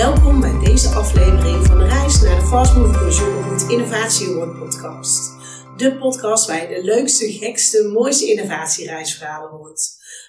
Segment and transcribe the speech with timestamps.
[0.00, 5.32] Welkom bij deze aflevering van de reis naar de Fast Moving Consumer Innovatie Award podcast.
[5.76, 9.80] De podcast waar je de leukste, gekste, mooiste innovatiereisverhalen hoort.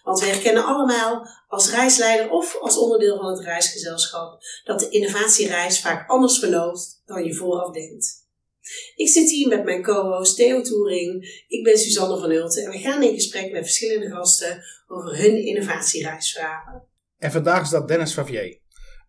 [0.04, 5.82] Want we herkennen allemaal als reisleider of als onderdeel van het reisgezelschap dat de innovatiereis
[5.82, 8.28] vaak anders verloopt dan je vooraf denkt.
[8.96, 11.44] Ik zit hier met mijn co-host Theo Toering.
[11.48, 15.46] Ik ben Suzanne van Hulten en we gaan in gesprek met verschillende gasten over hun
[15.46, 16.88] innovatiereisverhalen.
[17.18, 18.61] En vandaag is dat Dennis Favier,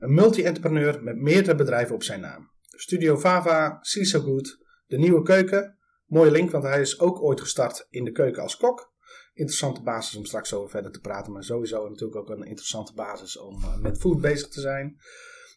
[0.02, 2.50] een multi-entrepreneur met meerdere bedrijven op zijn naam.
[2.68, 5.78] Studio Vava, See Good, De Nieuwe Keuken.
[6.06, 8.92] Mooie link, want hij is ook ooit gestart in de keuken als kok.
[9.34, 13.38] Interessante basis om straks over verder te praten, maar sowieso natuurlijk ook een interessante basis
[13.38, 14.96] om uh, met food bezig te zijn.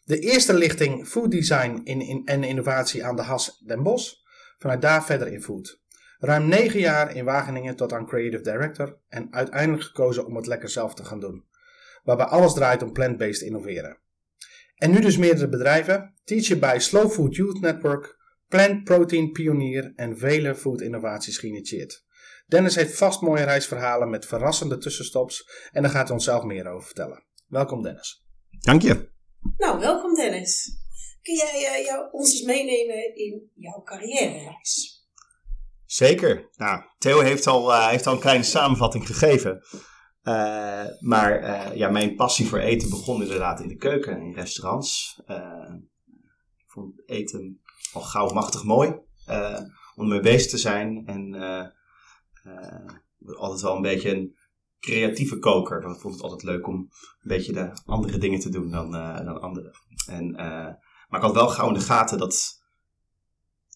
[0.04, 4.12] De eerste lichting Food Design in, in, en Innovatie aan de Has Den Bosch.
[4.58, 5.80] Vanuit daar verder in food.
[6.18, 10.68] Ruim negen jaar in Wageningen tot aan Creative Director en uiteindelijk gekozen om het lekker
[10.68, 11.44] zelf te gaan doen.
[12.04, 14.04] Waarbij alles draait om plant-based innoveren.
[14.76, 18.16] En nu dus meerdere bedrijven, teacher bij Slow Food Youth Network,
[18.48, 22.04] Plant Protein Pionier en vele food innovaties geïnitieerd.
[22.46, 26.66] Dennis heeft vast mooie reisverhalen met verrassende tussenstops en daar gaat hij ons zelf meer
[26.66, 27.24] over vertellen.
[27.46, 28.24] Welkom Dennis.
[28.60, 29.10] Dank je.
[29.56, 30.78] Nou, welkom Dennis.
[31.22, 35.04] Kun jij uh, jou, ons eens meenemen in jouw carrièrereis?
[35.84, 36.48] Zeker.
[36.56, 39.62] Nou, Theo heeft al, uh, heeft al een kleine samenvatting gegeven.
[40.26, 45.20] Uh, maar ja, mijn passie voor eten begon inderdaad in de keuken, in restaurants.
[46.56, 47.60] ik vond eten
[47.92, 48.94] al gauw machtig mooi
[49.96, 51.06] om mee bezig te zijn.
[51.06, 51.34] En
[53.36, 54.36] altijd wel een beetje een
[54.80, 55.90] creatieve koker.
[55.90, 56.88] Ik vond het altijd leuk om een
[57.22, 58.90] beetje de andere dingen te doen dan,
[59.24, 59.72] dan anderen.
[60.06, 60.30] En,
[61.08, 62.64] maar ik had wel gauw in de gaten dat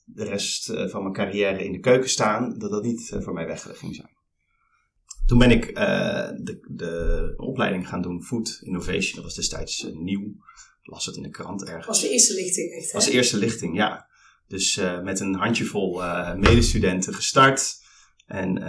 [0.05, 3.79] de rest van mijn carrière in de keuken staan, dat dat niet voor mij weg
[3.79, 4.19] ging zijn.
[5.27, 9.15] Toen ben ik de, de opleiding gaan doen, Food Innovation.
[9.15, 10.27] Dat was destijds nieuw.
[10.83, 11.87] Ik las het in de krant ergens.
[11.87, 12.93] Was de eerste lichting echt, hè?
[12.93, 14.09] Was de eerste lichting, ja.
[14.49, 16.03] Dus met een handjevol
[16.37, 17.79] medestudenten gestart.
[18.27, 18.63] En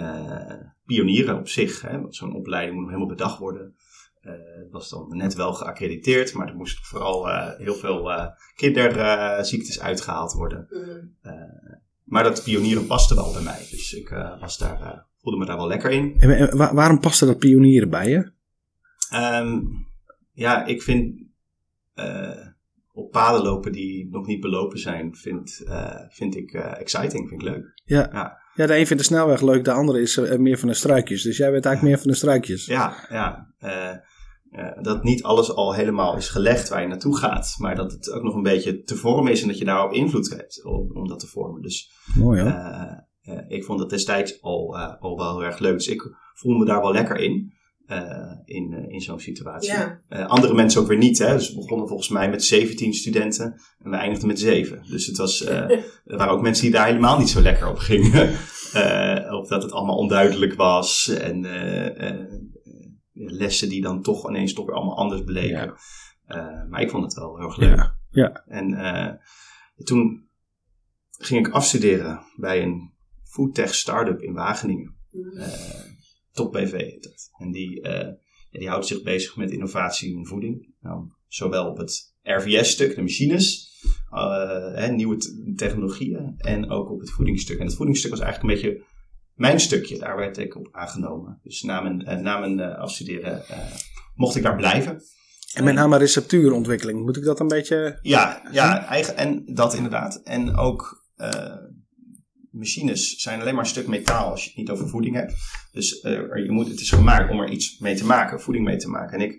[0.84, 3.76] pionieren op zich, zo'n opleiding moet nog helemaal bedacht worden.
[4.22, 8.10] Uh, het was dan net wel geaccrediteerd, maar er moesten vooral uh, heel veel
[8.54, 10.66] kinderziektes uitgehaald worden.
[10.70, 11.16] Mm.
[12.04, 14.08] maar dat pionieren paste wel bij mij, dus ik
[14.40, 16.14] was daar, voelde me daar wel lekker in.
[16.18, 18.32] En waarom paste dat pionieren bij je?
[19.40, 19.86] Um,
[20.32, 21.20] ja, ik vind
[22.92, 25.62] op paden lopen die nog niet belopen zijn, vind,
[26.08, 27.80] vind ik exciting, vind ik leuk.
[27.84, 28.08] Ja.
[28.12, 28.40] ja.
[28.54, 31.22] Ja, de een vindt de snelweg leuk, de andere is meer van de struikjes.
[31.22, 32.66] Dus jij bent eigenlijk meer van de struikjes.
[32.66, 33.54] Ja, ja.
[34.80, 37.54] Dat niet alles al helemaal is gelegd waar je naartoe gaat.
[37.58, 40.30] Maar dat het ook nog een beetje te vormen is en dat je daarop invloed
[40.30, 41.62] hebt om, om dat te vormen.
[41.62, 42.50] Dus Mooi hoor.
[43.48, 45.72] Ik vond dat destijds al, al wel heel erg leuk.
[45.72, 47.52] Dus ik voel me daar wel lekker in.
[47.86, 49.72] Uh, in, uh, in zo'n situatie.
[49.72, 50.00] Ja.
[50.08, 51.18] Uh, andere mensen ook weer niet.
[51.18, 51.32] Hè?
[51.32, 54.82] Dus we begonnen volgens mij met 17 studenten en we eindigden met 7.
[54.88, 58.28] Dus het was, er waren ook mensen die daar helemaal niet zo lekker op gingen.
[59.40, 61.08] of dat het allemaal onduidelijk was.
[61.08, 61.46] En
[63.12, 65.74] lessen die dan toch ineens toch weer allemaal anders bleken.
[66.26, 66.66] Ja.
[66.68, 67.76] maar ik vond het wel heel erg leuk.
[67.76, 67.96] Ja.
[68.10, 68.44] ja.
[68.46, 69.20] En
[69.84, 70.28] toen
[71.18, 72.91] ging ik afstuderen bij een
[73.32, 74.94] foodtech start-up in Wageningen.
[75.10, 75.32] Mm.
[76.32, 77.30] Top BV heet dat.
[77.38, 78.08] En die, uh,
[78.50, 80.74] die houdt zich bezig met innovatie in voeding.
[80.80, 83.70] Nou, zowel op het RVS-stuk, de machines,
[84.12, 85.16] uh, hè, nieuwe
[85.56, 87.58] technologieën, en ook op het voedingsstuk.
[87.58, 88.84] En het voedingsstuk was eigenlijk een beetje
[89.34, 89.98] mijn stukje.
[89.98, 91.40] Daar werd ik op aangenomen.
[91.42, 93.42] Dus na mijn, uh, na mijn afstuderen
[94.14, 95.02] mocht ik daar blijven.
[95.54, 97.98] En met name receptuurontwikkeling, moet ik dat een beetje...
[98.02, 100.22] Ja, ja eigen, en dat inderdaad.
[100.22, 101.04] En ook
[102.52, 105.34] machines zijn alleen maar een stuk metaal als je het niet over voeding hebt.
[105.72, 108.76] Dus uh, je moet, het is gemaakt om er iets mee te maken, voeding mee
[108.76, 109.18] te maken.
[109.18, 109.32] En ik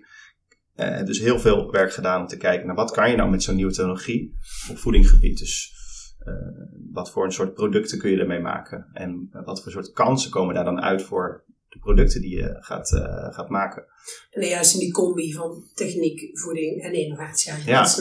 [0.76, 3.30] uh, heb dus heel veel werk gedaan om te kijken naar wat kan je nou
[3.30, 4.34] met zo'n nieuwe technologie
[4.70, 5.38] op voedingsgebied.
[5.38, 5.72] Dus
[6.26, 6.34] uh,
[6.92, 10.54] wat voor een soort producten kun je ermee maken en wat voor soort kansen komen
[10.54, 11.44] daar dan uit voor
[11.74, 13.84] de producten die je gaat, uh, gaat maken.
[14.30, 17.96] En juist in die combi van techniek, voeding en innovatie eigenlijk,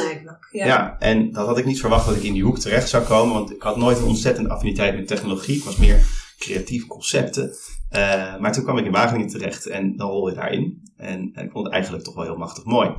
[0.51, 0.65] ja.
[0.65, 0.65] Ja.
[0.65, 3.33] ja, en dat had ik niet verwacht dat ik in die hoek terecht zou komen,
[3.33, 5.57] want ik had nooit een ontzettende affiniteit met technologie.
[5.57, 6.05] Ik was meer
[6.37, 7.49] creatieve concepten.
[7.91, 10.91] Uh, maar toen kwam ik in Wageningen terecht en dan rol je daarin.
[10.97, 12.89] En, en ik vond het eigenlijk toch wel heel machtig mooi.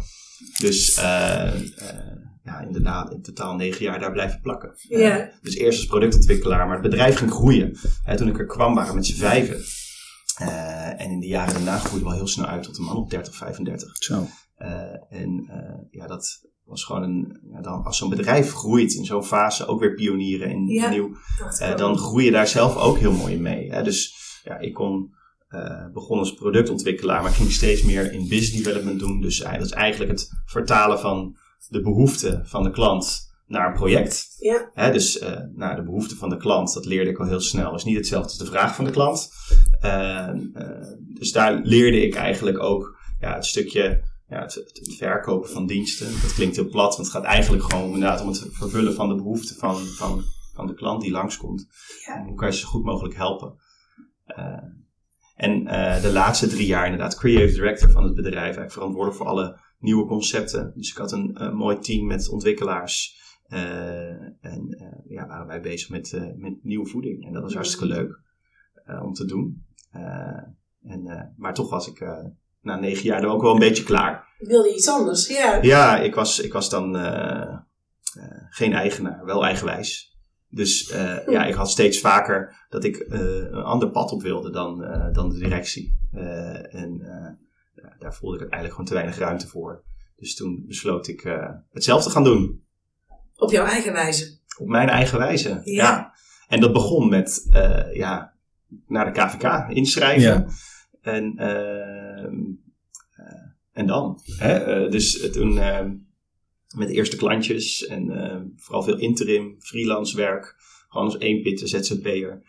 [0.58, 1.60] Dus uh,
[2.44, 4.74] ja, inderdaad, in totaal negen jaar daar blijven plakken.
[4.88, 5.30] Ja.
[5.42, 7.78] dus eerst als productontwikkelaar, maar het bedrijf ging groeien.
[8.16, 9.64] toen ik er kwam waren we met z'n vijven.
[10.42, 13.10] Uh, en in de jaren daarna groeide wel heel snel uit tot een man op
[13.10, 13.96] 30, 35.
[13.96, 14.26] Zo.
[14.58, 14.68] Uh,
[15.08, 17.40] en uh, ja, dat was gewoon een.
[17.52, 21.16] Ja, dan, als zo'n bedrijf groeit in zo'n fase, ook weer pionieren en ja, nieuw,
[21.76, 23.70] dan groei je daar zelf ook heel mooi mee.
[23.70, 23.82] Hè?
[23.82, 24.14] Dus
[24.44, 25.14] ja, ik kon.
[25.92, 29.20] begon als productontwikkelaar, maar ging steeds meer in business development doen.
[29.20, 31.36] Dus dat is eigenlijk het vertalen van
[31.68, 34.36] de behoeften van de klant naar een project.
[34.38, 34.70] Ja.
[34.72, 37.74] Hè, dus uh, nou, de behoeften van de klant, dat leerde ik al heel snel,
[37.74, 39.30] is niet hetzelfde als de vraag van de klant.
[39.84, 45.50] Uh, uh, dus daar leerde ik eigenlijk ook ja, het stukje ja, het, het, verkopen
[45.50, 46.06] van diensten.
[46.22, 49.14] Dat klinkt heel plat, want het gaat eigenlijk gewoon inderdaad om het vervullen van de
[49.14, 50.22] behoeften van, van,
[50.54, 51.66] van de klant die langskomt.
[52.06, 52.24] Ja.
[52.24, 53.62] Hoe kan je ze zo goed mogelijk helpen?
[55.36, 55.64] en
[56.02, 60.06] de laatste drie jaar inderdaad creative director van het bedrijf, eigenlijk verantwoordelijk voor alle nieuwe
[60.06, 60.72] concepten.
[60.74, 63.22] Dus ik had een mooi team met ontwikkelaars.
[63.54, 64.10] Uh,
[64.40, 67.26] en uh, ja, waren wij bezig met, uh, met nieuwe voeding.
[67.26, 68.20] En dat was hartstikke leuk
[69.02, 69.64] om te doen.
[70.82, 72.06] en, maar toch was ik
[72.60, 74.28] na negen jaar er ook wel een beetje klaar.
[74.38, 75.62] Ik wilde iets anders, ja.
[75.62, 76.94] Ja, ik was, ik was dan
[78.50, 80.18] geen eigenaar, wel eigenwijs.
[80.48, 80.88] Dus
[81.26, 84.78] ja, ik had steeds vaker dat ik een ander pad op wilde dan,
[85.12, 85.98] dan de directie.
[86.70, 86.98] en
[87.98, 89.84] daar voelde ik eigenlijk gewoon te weinig ruimte voor.
[90.16, 91.22] Dus toen besloot ik
[91.70, 92.63] het zelf te gaan doen.
[93.36, 94.38] Op jouw eigen wijze.
[94.58, 96.14] Op mijn eigen wijze, ja.
[96.48, 98.34] En dat begon met, uh, ja,
[98.86, 100.22] naar de KVK inschrijven.
[100.22, 100.46] Ja.
[101.00, 102.32] En, uh,
[103.18, 103.42] uh,
[103.72, 104.20] en dan.
[104.38, 104.88] Hè?
[104.88, 105.54] dus toen
[106.74, 110.56] met de eerste klantjes en vooral veel interim, freelance werk.
[110.88, 112.42] Gewoon als eenpitte ZZP'er.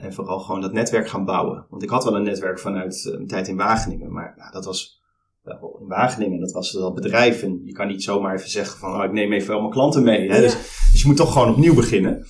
[0.00, 1.66] en vooral gewoon dat netwerk gaan bouwen.
[1.68, 4.12] Want ik had wel een netwerk vanuit mijn tijd in Wageningen.
[4.12, 5.02] Maar nou, dat was
[5.44, 7.42] in Wageningen, dat was dat bedrijf.
[7.42, 10.02] En je kan niet zomaar even zeggen van, oh, ik neem even al mijn klanten
[10.02, 10.28] mee.
[10.28, 10.36] Hè?
[10.36, 10.40] Ja.
[10.40, 10.56] Dus,
[10.92, 12.26] dus, je moet toch gewoon opnieuw beginnen.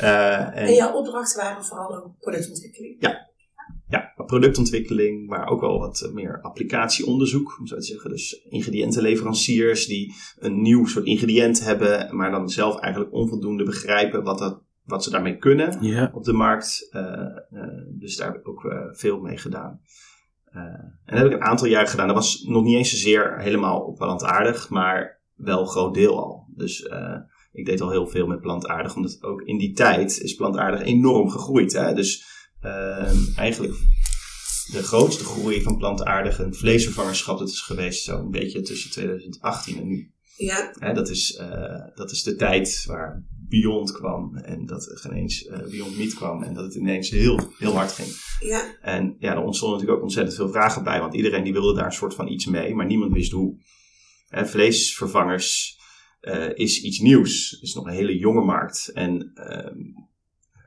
[0.00, 2.96] Uh, en, en jouw opdrachten waren vooral ook productontwikkeling?
[2.98, 3.24] Ja.
[3.88, 8.10] Ja, productontwikkeling, maar ook wel wat meer applicatieonderzoek, om zo te zeggen.
[8.10, 14.38] Dus ingrediëntenleveranciers die een nieuw soort ingrediënt hebben, maar dan zelf eigenlijk onvoldoende begrijpen wat,
[14.38, 16.10] dat, wat ze daarmee kunnen ja.
[16.14, 16.88] op de markt.
[16.92, 17.02] Uh,
[17.50, 19.80] uh, dus daar heb ik ook veel mee gedaan.
[20.56, 22.06] Uh, en dat heb ik een aantal jaar gedaan.
[22.06, 26.46] Dat was nog niet eens zozeer helemaal op plantaardig, maar wel een groot deel al.
[26.54, 27.16] Dus uh,
[27.52, 31.30] ik deed al heel veel met plantaardig, omdat ook in die tijd is plantaardig enorm
[31.30, 31.72] gegroeid.
[31.72, 31.94] Hè?
[31.94, 32.24] Dus
[32.62, 33.74] uh, eigenlijk
[34.72, 39.86] de grootste groei van plantaardig en vleesvervangerschap, dat is geweest zo'n beetje tussen 2018 en
[39.86, 40.10] nu.
[40.36, 40.72] Ja.
[40.78, 41.42] Hè, dat, is,
[41.94, 46.42] dat is de tijd waar Beyond kwam en dat er ineens uh, Beyond Meat kwam
[46.42, 48.08] en dat het ineens heel, heel hard ging.
[48.40, 48.76] Ja.
[48.80, 51.86] En ja, er ontstonden natuurlijk ook ontzettend veel vragen bij, want iedereen die wilde daar
[51.86, 53.56] een soort van iets mee, maar niemand wist hoe.
[54.28, 55.78] En vleesvervangers
[56.20, 58.90] uh, is iets nieuws, het is nog een hele jonge markt.
[58.94, 60.04] En uh,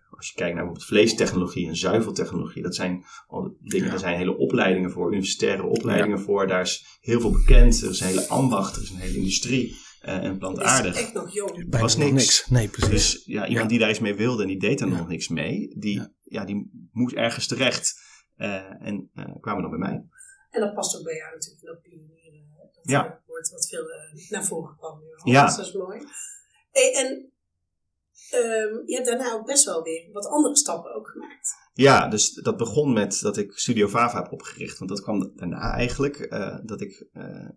[0.09, 3.93] als je kijkt naar bijvoorbeeld vleestechnologie en zuiveltechnologie, dat zijn al dingen, ja.
[3.93, 6.23] er zijn hele opleidingen voor, universitaire opleidingen ja.
[6.23, 9.17] voor, daar is heel veel bekend, er is een hele ambacht, er is een hele
[9.17, 9.75] industrie.
[10.05, 10.95] Uh, en plantaardig.
[10.95, 11.79] Is echt nog jong.
[11.79, 12.11] was niks.
[12.11, 12.47] niks.
[12.47, 12.89] Nee, precies.
[12.89, 13.67] Dus ja, iemand ja.
[13.67, 16.45] die daar iets mee wilde en die deed er nog niks mee, die, ja.
[16.45, 17.99] die moest ergens terecht
[18.37, 20.05] uh, en uh, kwamen dan bij mij.
[20.49, 22.47] En dat past ook bij jou natuurlijk, dat pionieren.
[22.57, 23.21] Dat ja.
[23.25, 23.83] woord wat veel
[24.29, 25.01] naar voren kwam.
[25.23, 25.45] Ja.
[25.45, 25.99] Dus dat is mooi.
[26.71, 27.31] Hey, en
[28.39, 31.49] um, je hebt daarna ook best wel weer wat andere stappen ook gemaakt.
[31.73, 34.77] Ja, dus dat begon met dat ik Studio Vava heb opgericht.
[34.77, 36.29] Want dat kwam daarna eigenlijk.
[36.65, 37.07] dat ik,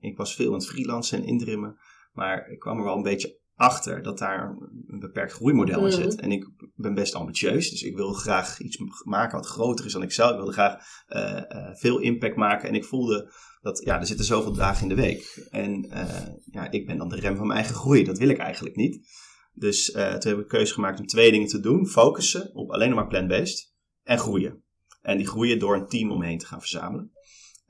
[0.00, 1.78] ik was veel aan het freelancen en indrimmen.
[2.12, 4.56] Maar ik kwam er wel een beetje achter dat daar
[4.86, 6.20] een beperkt groeimodel in zit.
[6.20, 10.02] En ik ben best ambitieus, dus ik wil graag iets maken wat groter is dan
[10.02, 10.30] ik zelf.
[10.30, 12.68] Ik wilde graag uh, uh, veel impact maken.
[12.68, 15.46] En ik voelde dat ja, er zitten zoveel dagen in de week.
[15.50, 18.04] En uh, ja, ik ben dan de rem van mijn eigen groei.
[18.04, 19.00] Dat wil ik eigenlijk niet.
[19.54, 21.86] Dus toen heb ik de keuze gemaakt om twee dingen te doen.
[21.86, 24.64] Focussen op alleen maar plant-based en groeien.
[25.02, 27.12] En die groeien door een team omheen te gaan verzamelen.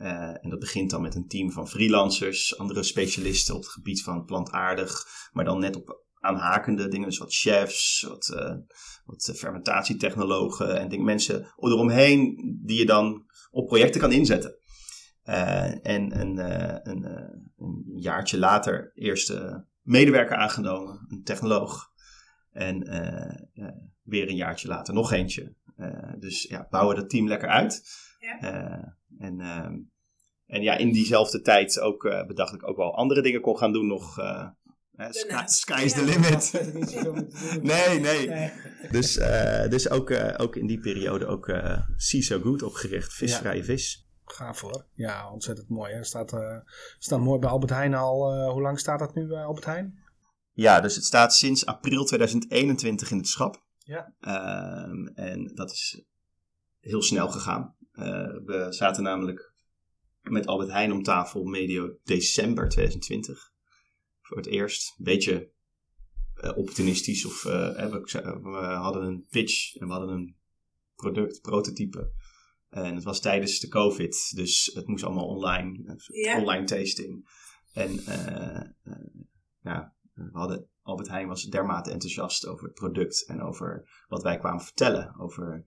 [0.03, 4.03] Uh, en dat begint dan met een team van freelancers, andere specialisten op het gebied
[4.03, 8.55] van plantaardig, maar dan net op aanhakende dingen, dus wat chefs, wat, uh,
[9.05, 14.57] wat fermentatietechnologen en dingen, mensen eromheen die je dan op projecten kan inzetten.
[15.25, 16.39] Uh, en een,
[16.91, 17.05] een,
[17.57, 21.91] een, jaartje later eerste medewerker aangenomen, een technoloog.
[22.51, 22.79] En
[24.03, 25.55] weer een jaartje later nog eentje.
[26.19, 27.83] dus ja, bouwen dat team lekker uit.
[28.19, 28.97] Ja.
[29.19, 29.41] en
[30.53, 33.73] en ja, in diezelfde tijd ook, uh, bedacht ik ook wel andere dingen kon gaan
[33.73, 34.19] doen nog.
[34.19, 34.49] Uh,
[35.11, 36.53] sky, sky is the limit.
[37.63, 38.53] nee, nee.
[38.91, 41.53] Dus, uh, dus ook, ook in die periode ook
[41.97, 43.13] See So Good opgericht.
[43.13, 43.65] Visvrije ja.
[43.65, 44.09] vis.
[44.25, 44.87] Gaaf hoor.
[44.95, 45.93] Ja, ontzettend mooi.
[45.93, 46.37] Het staat,
[46.99, 48.51] staat mooi bij Albert Heijn al.
[48.51, 49.99] hoe lang staat dat nu bij Albert Heijn?
[50.53, 53.63] Ja, dus het staat sinds april 2021 in het schap.
[53.79, 54.13] Ja.
[54.21, 56.05] Ehm, en dat is
[56.81, 57.75] heel snel gegaan.
[58.45, 59.52] we zaten namelijk
[60.23, 63.53] met Albert Heijn om tafel medio december 2020.
[64.21, 64.95] Voor het eerst.
[64.99, 65.51] Een beetje
[66.45, 67.25] uh, opportunistisch.
[67.25, 70.37] Of, uh, we, we, hadden een pitch en we hadden een
[70.95, 72.13] product, prototype.
[72.69, 75.97] En het was tijdens de COVID, dus het moest allemaal online.
[76.07, 76.39] Ja.
[76.39, 77.29] Online tasting.
[77.73, 78.63] En uh,
[79.61, 84.39] ja, we hadden, Albert Heijn was dermate enthousiast over het product en over wat wij
[84.39, 85.15] kwamen vertellen.
[85.19, 85.61] Over eh,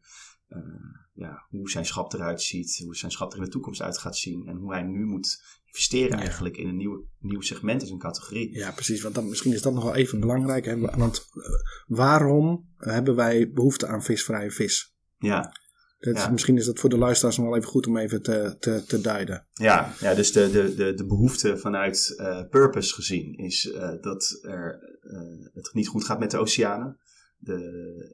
[1.14, 4.18] ja, hoe zijn schap eruit ziet, hoe zijn schap er in de toekomst uit gaat
[4.18, 4.48] zien.
[4.48, 6.24] En hoe hij nu moet investeren Ja.
[6.24, 8.58] eigenlijk in een nieuw, nieuw segment, in een categorie.
[8.58, 9.02] Ja, precies.
[9.02, 10.66] Want dan, misschien is dat nog wel even belangrijk.
[10.66, 10.80] Hè?
[10.80, 11.42] Want eh,
[11.88, 14.96] waarom hebben wij behoefte aan visvrije vis?
[15.18, 15.54] Ja,
[16.00, 16.30] Dat Ja.
[16.30, 19.02] Misschien is dat voor de luisteraars nog wel even goed om even te, te, te
[19.02, 19.48] duiden.
[19.54, 24.40] Ja, ja dus de, de, de, de behoefte vanuit eh, purpose gezien is eh, dat
[24.42, 27.00] er, eh, het niet goed gaat met de oceanen.
[27.38, 27.54] De,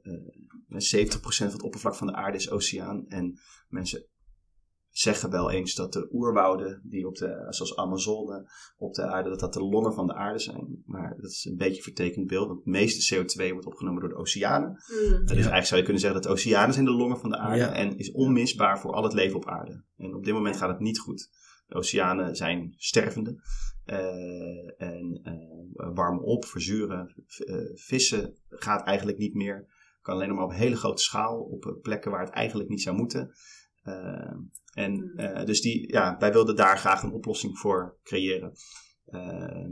[0.04, 0.14] eh,
[0.80, 0.80] 70%
[1.20, 3.06] van het oppervlak van de aarde is oceaan.
[3.08, 4.06] En mensen
[4.90, 9.40] zeggen wel eens dat de oerwouden, die op de, zoals Amazone op de aarde, dat
[9.40, 10.84] dat de longen van de aarde zijn.
[10.86, 14.10] Maar dat is een beetje een vertekend beeld, want het meeste CO2 wordt opgenomen door
[14.10, 14.70] de oceanen.
[14.70, 15.20] Mm.
[15.26, 17.58] Dus eigenlijk zou je kunnen zeggen dat de oceanen zijn de longen van de aarde
[17.58, 17.74] Ja.
[17.74, 19.84] en is onmisbaar voor al het leven op aarde.
[19.98, 21.30] En op dit moment gaat het niet goed.
[21.68, 23.42] De oceanen zijn stervende
[23.86, 27.14] eh, en eh, warmen op, verzuren.
[27.28, 29.80] V- eh, vissen gaat eigenlijk niet meer.
[30.02, 32.96] Kan alleen maar op hele grote schaal, op eh, plekken waar het eigenlijk niet zou
[32.96, 33.34] moeten.
[33.84, 34.34] Eh,
[34.74, 38.54] en eh, dus die, ja, wij wilden daar graag een oplossing voor creëren.
[39.06, 39.66] Eh,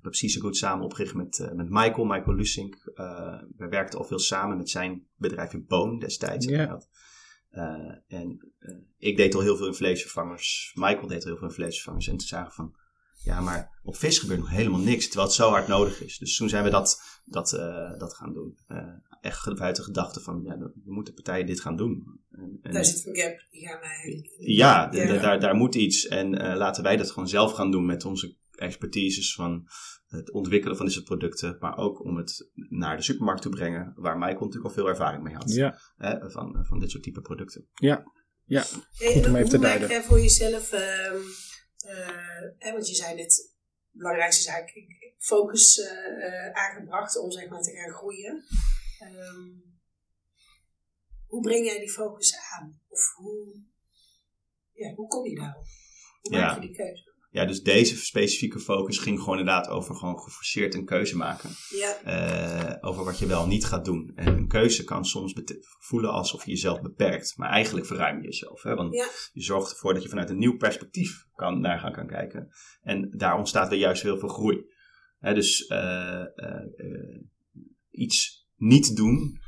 [0.00, 2.90] ik heb precies zo goed samen opgericht met, eh, met Michael, Michael Lusink.
[2.94, 6.46] Uh, we werkten al veel samen met zijn bedrijf in Boon destijds.
[6.46, 8.52] Eh, en
[8.98, 10.72] ik deed al heel veel in vleesvervangers.
[10.74, 12.08] Michael deed al heel veel in vleesvervangers.
[12.08, 12.74] En toen zagen we van,
[13.22, 15.04] ja, maar op vis gebeurt nog helemaal niks.
[15.06, 16.18] Terwijl het zo hard nodig is.
[16.18, 18.58] Dus toen zijn we dat, dat, eh, dat gaan doen.
[18.66, 18.78] Eh,
[19.20, 22.20] echt vanuit de gedachte van, ja, dan moeten partijen dit gaan doen.
[22.30, 25.18] En, en- Daar zit een gap, die gaan wij ja, Ja.
[25.20, 26.06] Daar, daar moet iets.
[26.06, 29.68] En eh, laten wij dat gewoon zelf gaan doen met onze expertises van
[30.06, 31.56] het ontwikkelen van soort producten.
[31.60, 35.22] Maar ook om het naar de supermarkt te brengen, waar Michael natuurlijk al veel ervaring
[35.22, 35.52] mee had.
[35.52, 37.68] Ja, Hè, van, van dit soort type producten.
[37.74, 38.02] ja,
[38.44, 38.64] ja.
[38.96, 40.82] Hey, Goed om en even te jij voor jezelf, ehm,
[41.14, 41.20] eh,
[42.58, 47.48] hè, want je zei net, het belangrijkste is eigenlijk focus eh, eh, aangebracht om zeg
[47.48, 48.44] maar te gaan groeien.
[48.98, 49.48] Ehm,
[51.26, 52.80] hoe breng jij die focus aan?
[52.88, 53.62] Of hoe,
[54.72, 55.66] ja, hoe kom je daarop?
[56.20, 56.46] Hoe Ja.
[56.46, 57.09] maak je die keuze?
[57.32, 61.50] Ja, dus deze specifieke focus ging gewoon inderdaad over gewoon geforceerd een keuze maken.
[61.68, 64.12] Ja, eh, over wat je wel niet gaat doen.
[64.14, 65.34] En een keuze kan soms
[65.80, 67.36] voelen alsof je jezelf beperkt.
[67.36, 68.62] Maar eigenlijk verruim je jezelf.
[68.62, 68.74] Hè?
[68.74, 69.06] Want Ja.
[69.32, 72.48] je zorgt ervoor dat je vanuit een nieuw perspectief kan, naar gaan kan kijken.
[72.82, 74.64] En daar ontstaat er juist heel veel groei.
[75.18, 76.24] Hè, dus eh,
[77.90, 79.38] iets niet doen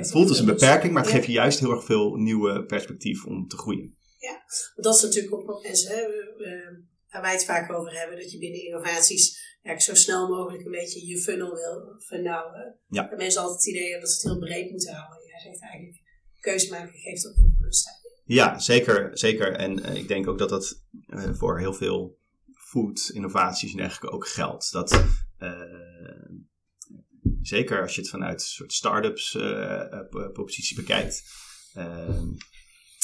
[0.00, 0.92] voelt als een beperking.
[0.92, 3.97] Maar het geeft je juist heel erg veel nieuwe perspectief om te groeien.
[4.74, 6.02] Want dat is natuurlijk ook wat mensen, hè,
[7.10, 10.70] waar wij het vaak over hebben, dat je binnen innovaties eigenlijk zo snel mogelijk een
[10.70, 12.78] beetje je funnel wil vernauwen.
[12.88, 13.10] Ja.
[13.10, 15.26] En mensen altijd het idee hebben dat ze het heel breed moeten houden.
[15.26, 16.02] Jij zegt eigenlijk,
[16.40, 17.88] keuze maken geeft ook veel rust.
[18.24, 19.18] Ja, zeker.
[19.18, 19.52] zeker.
[19.52, 22.18] En eh, ik denk ook dat dat eh, voor heel veel
[22.54, 24.72] food innovaties en dergelijke ook geldt.
[24.72, 25.04] Dat
[25.38, 25.60] eh,
[27.42, 31.22] zeker als je het vanuit een soort start-ups eh, eh, po- positie bekijkt,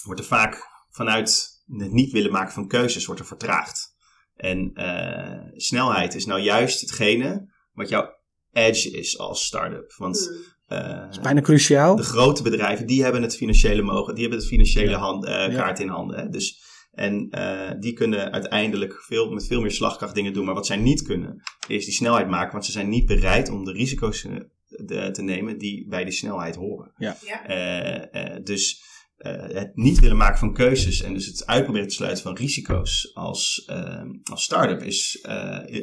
[0.04, 1.48] wordt er vaak vanuit
[1.78, 3.92] het niet willen maken van keuzes wordt er vertraagd.
[4.36, 8.08] En eh, snelheid is nou juist hetgene wat jouw
[8.52, 9.94] edge is als start-up.
[9.96, 10.18] Want
[10.66, 10.78] Hmm.
[10.78, 11.96] eh, Bijna cruciaal.
[11.96, 14.98] de grote bedrijven, die hebben het financiële mogen, die hebben het financiële Ja.
[14.98, 15.48] hand, eh, Ja.
[15.48, 16.18] kaart in handen.
[16.18, 16.28] Hè?
[16.28, 20.44] Dus, en eh, die kunnen uiteindelijk veel, met veel meer slagkracht dingen doen.
[20.44, 22.52] Maar wat zij niet kunnen, is die snelheid maken.
[22.52, 24.26] Want ze zijn niet bereid om de risico's
[24.68, 26.92] de- te nemen die bij die snelheid horen.
[26.96, 28.82] Ja, Eh, eh, dus
[29.16, 33.64] het niet willen maken van keuzes en dus het uitproberen te sluiten van risico's als,
[33.66, 35.36] eh, als start-up is eh,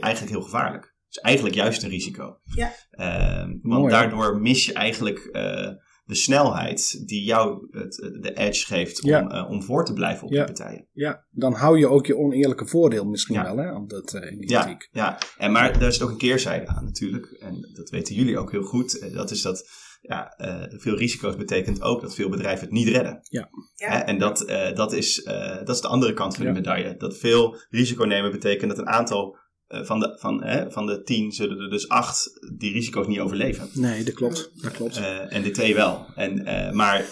[0.03, 0.83] eigenlijk heel gevaarlijk.
[0.83, 2.39] Het is eigenlijk juist een risico.
[2.43, 2.71] Ja.
[2.89, 5.69] Eh, want Mooi, daardoor mis je eigenlijk eh,
[6.05, 9.27] de snelheid die jou het, de edge geeft om, Ja.
[9.29, 10.45] eh, om voor te blijven op Ja.
[10.45, 10.87] die partijen.
[10.91, 13.43] Ja, dan hou je ook je oneerlijke voordeel misschien Ja.
[13.55, 13.85] wel, hè?
[13.85, 15.17] Dat, eh, in die Ja, ja.
[15.37, 17.25] En maar daar is ook een keerzijde aan natuurlijk.
[17.25, 18.99] En dat weten jullie ook heel goed.
[18.99, 19.69] Eh, Dat is dat
[20.01, 23.19] ja, eh, veel risico's betekent ook dat veel bedrijven het niet redden.
[23.29, 23.49] Ja.
[23.75, 26.51] Hè, en dat, eh, dat, is, eh, dat is de andere kant van Ja.
[26.51, 26.95] de medaille.
[26.97, 31.01] Dat veel risico nemen betekent dat een aantal eh, van, de, van, hè, van de
[31.01, 33.69] tien zullen er dus acht die risico's niet overleven.
[33.73, 34.51] Nee, dat klopt.
[34.61, 34.97] Dat klopt.
[34.97, 36.05] Eh, en de twee wel.
[36.15, 37.05] En, eh, maar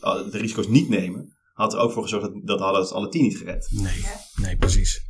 [0.00, 3.22] de risico's niet nemen had er ook voor gezorgd dat, dat hadden het alle tien
[3.22, 3.68] niet gered.
[3.70, 4.04] Nee,
[4.46, 5.00] nee, precies.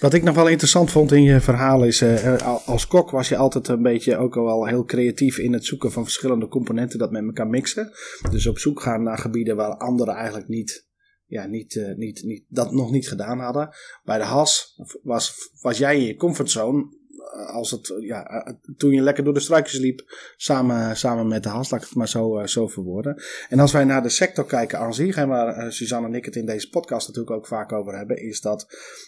[0.00, 3.28] Wat ik nog wel interessant vond in je verhaal is, eh, eh, als kok was
[3.28, 6.98] je altijd een beetje ook al wel heel creatief in het zoeken van verschillende componenten
[6.98, 7.92] dat met elkaar mixen.
[8.30, 10.88] Dus op zoek gaan naar gebieden waar anderen eigenlijk niet,
[11.26, 13.74] ja, niet, eh, niet, niet, dat nog niet gedaan hadden.
[14.04, 17.00] Bij de has was, was jij in je comfortzone
[17.46, 20.02] als het, ja, eh, toen je lekker door de struikjes liep,
[20.36, 23.22] samen, samen met de Hans, laat ik het maar zo, uh, zo verwoorden.
[23.48, 26.36] En als wij naar de sector kijken aan zich, en waar Suzanne en ik het
[26.36, 28.66] in deze podcast natuurlijk ook vaak over hebben, is dat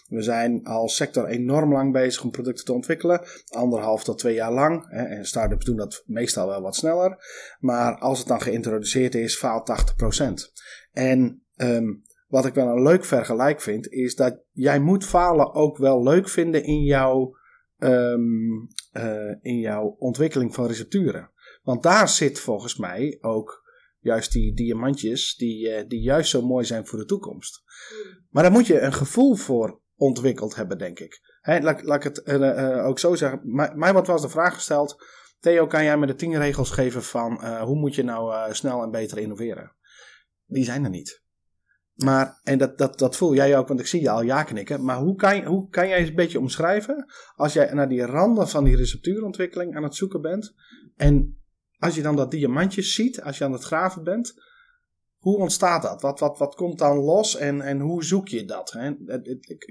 [0.09, 3.21] we zijn als sector enorm lang bezig om producten te ontwikkelen.
[3.47, 4.85] Anderhalf tot twee jaar lang.
[4.89, 7.17] Hè, en start-ups doen dat meestal wel wat sneller.
[7.59, 10.51] Maar als het dan geïntroduceerd is, faalt 80%.
[10.91, 15.77] En um, wat ik wel een leuk vergelijk vind, is dat jij moet falen ook
[15.77, 17.35] wel leuk vinden in jouw,
[17.77, 21.31] um, uh, in jouw ontwikkeling van recepturen.
[21.63, 23.63] Want daar zit volgens mij ook
[23.99, 27.63] juist die diamantjes die, uh, die juist zo mooi zijn voor de toekomst.
[28.29, 31.33] Maar daar moet je een gevoel voor ontwikkeld hebben, denk ik.
[31.41, 33.39] Laat, laat ik het uh, ook zo zeggen.
[33.75, 35.03] mij wordt wel eens de vraag gesteld:
[35.39, 38.91] Theo, kan jij me de tien regels geven van hoe moet je nou snel en
[38.91, 39.75] beter innoveren?
[40.45, 41.24] Die zijn er niet.
[41.95, 44.83] Maar, en dat, dat, dat voel jij ook, want ik zie je al ja knikken.
[44.83, 48.05] Maar hoe kan, je, hoe kan jij eens een beetje omschrijven als jij naar die
[48.05, 50.53] randen van die receptuurontwikkeling aan het zoeken bent?
[50.95, 51.39] En
[51.77, 54.33] als je dan dat diamantje ziet, als je aan het graven bent,
[55.17, 56.01] hoe ontstaat dat?
[56.01, 58.71] Wat, wat, wat komt dan los en, en hoe zoek je dat?
[58.71, 58.91] Hè?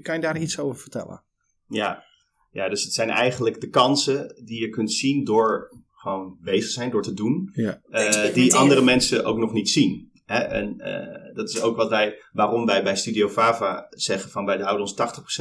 [0.01, 1.23] Kan je daar iets over vertellen?
[1.67, 2.03] Ja.
[2.51, 6.91] ja, dus het zijn eigenlijk de kansen die je kunt zien door gewoon bezig zijn,
[6.91, 7.81] door te doen, ja.
[7.89, 10.11] uh, die andere mensen ook nog niet zien.
[10.25, 10.37] Hè?
[10.37, 14.57] En uh, dat is ook wat wij, waarom wij bij Studio Vava zeggen van wij
[14.57, 14.95] houden ons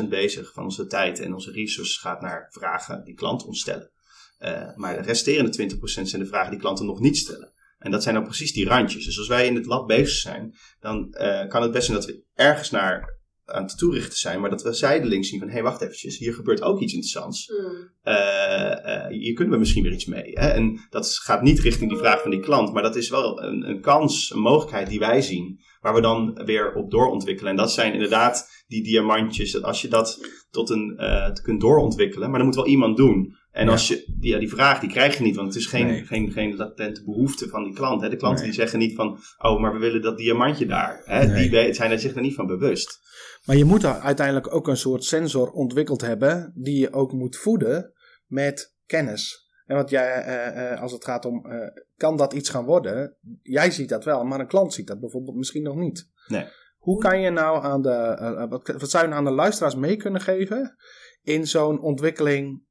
[0.05, 3.91] 80% bezig van onze tijd en onze resources gaat naar vragen die klanten ons stellen.
[4.41, 7.53] Uh, maar de resterende 20% zijn de vragen die klanten nog niet stellen.
[7.79, 9.05] En dat zijn dan precies die randjes.
[9.05, 12.07] Dus als wij in het lab bezig zijn, dan uh, kan het best zijn dat
[12.07, 15.63] we ergens naar aan het toerichten zijn, maar dat we zijdelings zien van, hé, hey,
[15.63, 17.49] wacht eventjes, hier gebeurt ook iets interessants.
[17.49, 17.91] Mm.
[18.05, 20.31] Uh, uh, hier kunnen we misschien weer iets mee.
[20.33, 20.49] Hè?
[20.49, 23.69] En dat gaat niet richting die vraag van die klant, maar dat is wel een,
[23.69, 27.51] een kans, een mogelijkheid die wij zien, waar we dan weer op doorontwikkelen.
[27.51, 30.19] En dat zijn inderdaad die diamantjes, dat als je dat
[30.51, 33.37] tot een, uh, kunt doorontwikkelen, maar dan moet wel iemand doen.
[33.51, 35.87] En als je, die, ja, die vraag die krijg je niet, want het is geen,
[35.87, 36.05] nee.
[36.05, 38.01] geen, geen latente behoefte van die klant.
[38.01, 38.09] Hè?
[38.09, 38.51] De klanten nee.
[38.51, 41.03] die zeggen niet van, oh, maar we willen dat diamantje daar.
[41.05, 41.27] Hè?
[41.27, 41.51] Nee.
[41.51, 43.01] Die zijn er zich er niet van bewust.
[43.45, 47.37] Maar je moet daar uiteindelijk ook een soort sensor ontwikkeld hebben, die je ook moet
[47.37, 47.93] voeden
[48.27, 49.44] met kennis.
[49.65, 53.17] En wat jij, uh, uh, als het gaat om, uh, kan dat iets gaan worden?
[53.43, 56.11] Jij ziet dat wel, maar een klant ziet dat bijvoorbeeld misschien nog niet.
[56.27, 56.47] Nee.
[56.79, 59.97] Hoe kan je nou aan de, wat, wat zou je nou aan de luisteraars mee
[59.97, 60.77] kunnen geven
[61.23, 62.63] in zo'n ontwikkeling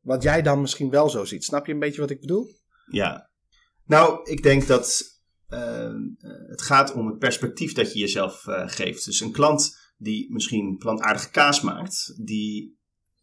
[0.00, 1.44] wat jij dan misschien wel zo ziet.
[1.44, 2.46] Snap je een beetje wat ik bedoel?
[2.90, 3.30] Ja.
[3.84, 5.02] Nou, ik denk dat
[5.48, 5.94] uh,
[6.46, 9.04] het gaat om het perspectief dat je jezelf geeft.
[9.04, 12.77] Dus een klant die misschien plantaardige kaas maakt, die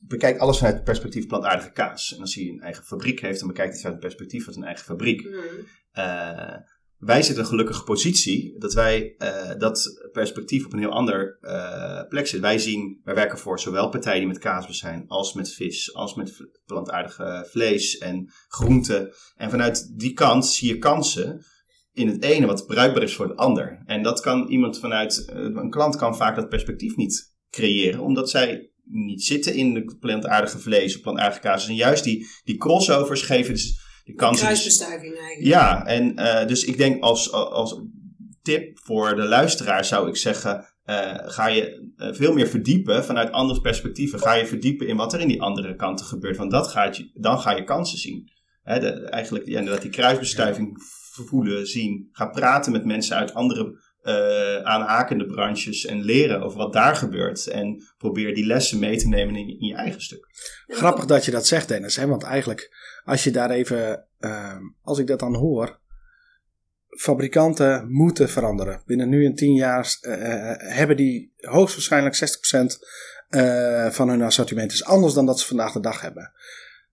[0.08, 2.16] bekijkt alles vanuit het perspectief plantaardige kaas.
[2.16, 4.54] En als hij een eigen fabriek heeft, dan bekijkt hij het vanuit het perspectief van
[4.54, 5.24] zijn eigen fabriek.
[5.24, 6.64] Mm
[7.06, 11.38] wij zitten in een gelukkige positie dat wij uh, dat perspectief op een heel ander
[11.42, 12.50] uh, plek zitten.
[12.50, 16.16] Wij zien, wij werken voor zowel partijen die met kaas zijn, als met vis, als
[16.16, 19.14] met plantaardige vlees en groenten.
[19.36, 21.46] En vanuit die kant zie je kansen
[21.94, 23.82] in het ene wat bruikbaar is voor het ander.
[23.86, 28.72] En dat kan iemand vanuit, een klant kan vaak dat perspectief niet creëren, omdat zij
[28.86, 31.68] niet zitten in de plantaardige vlees of plantaardige kaas.
[31.68, 35.48] En juist die, die crossovers geven dus de kans Kruisbestuiving eigenlijk.
[35.48, 37.82] Ja, en uh, dus ik denk als, als
[38.42, 43.32] tip voor de luisteraar zou ik zeggen, uh, ga je uh, veel meer verdiepen vanuit
[43.32, 44.20] andere perspectieven.
[44.20, 46.38] Ga je verdiepen in wat er in die andere kanten gebeurt.
[46.38, 48.32] Want dat gaat je, dan ga je kansen zien.
[48.64, 50.78] Hè, de, eigenlijk ja, dat die kruisbestuiving
[51.12, 52.10] voelen, zien.
[52.12, 57.48] Ga praten met mensen uit andere uh, aanhakende branches en leren over wat daar gebeurt.
[57.48, 60.28] En probeer die lessen mee te nemen in, in je eigen stuk.
[60.68, 61.96] Grappig dat je dat zegt, Dennis.
[61.96, 62.08] Hè?
[62.08, 65.80] Want eigenlijk als je daar even, uh, als ik dat dan hoor,
[66.98, 68.82] fabrikanten moeten veranderen.
[68.86, 70.14] Binnen nu en tien jaar uh,
[70.58, 72.80] hebben die hoogstwaarschijnlijk 60%
[73.30, 76.32] uh, van hun assortiment is anders dan dat ze vandaag de dag hebben.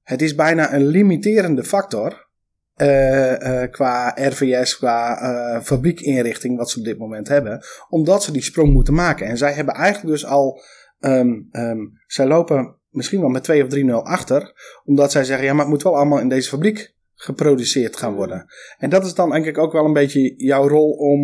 [0.03, 2.31] Het is bijna een limiterende factor
[2.77, 8.73] uh, qua RVS, qua fabriekinrichting wat ze op dit moment hebben, omdat ze die sprong
[8.73, 9.27] moeten maken.
[9.27, 10.63] En zij hebben eigenlijk dus al,
[11.01, 14.53] um, um, zij lopen misschien wel met 2 of 3-0 achter.
[14.85, 18.47] Omdat zij zeggen, ja, maar het moet wel allemaal in deze fabriek geproduceerd gaan worden.
[18.79, 21.23] En dat is dan eigenlijk ook wel een beetje jouw rol om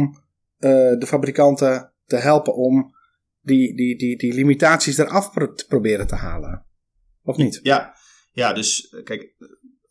[0.58, 2.94] uh, de fabrikanten te helpen om
[3.40, 6.66] die, die, die, die limitaties eraf te proberen te halen.
[7.22, 7.60] Of niet?
[7.62, 7.94] Ja,
[8.32, 9.34] ja dus kijk,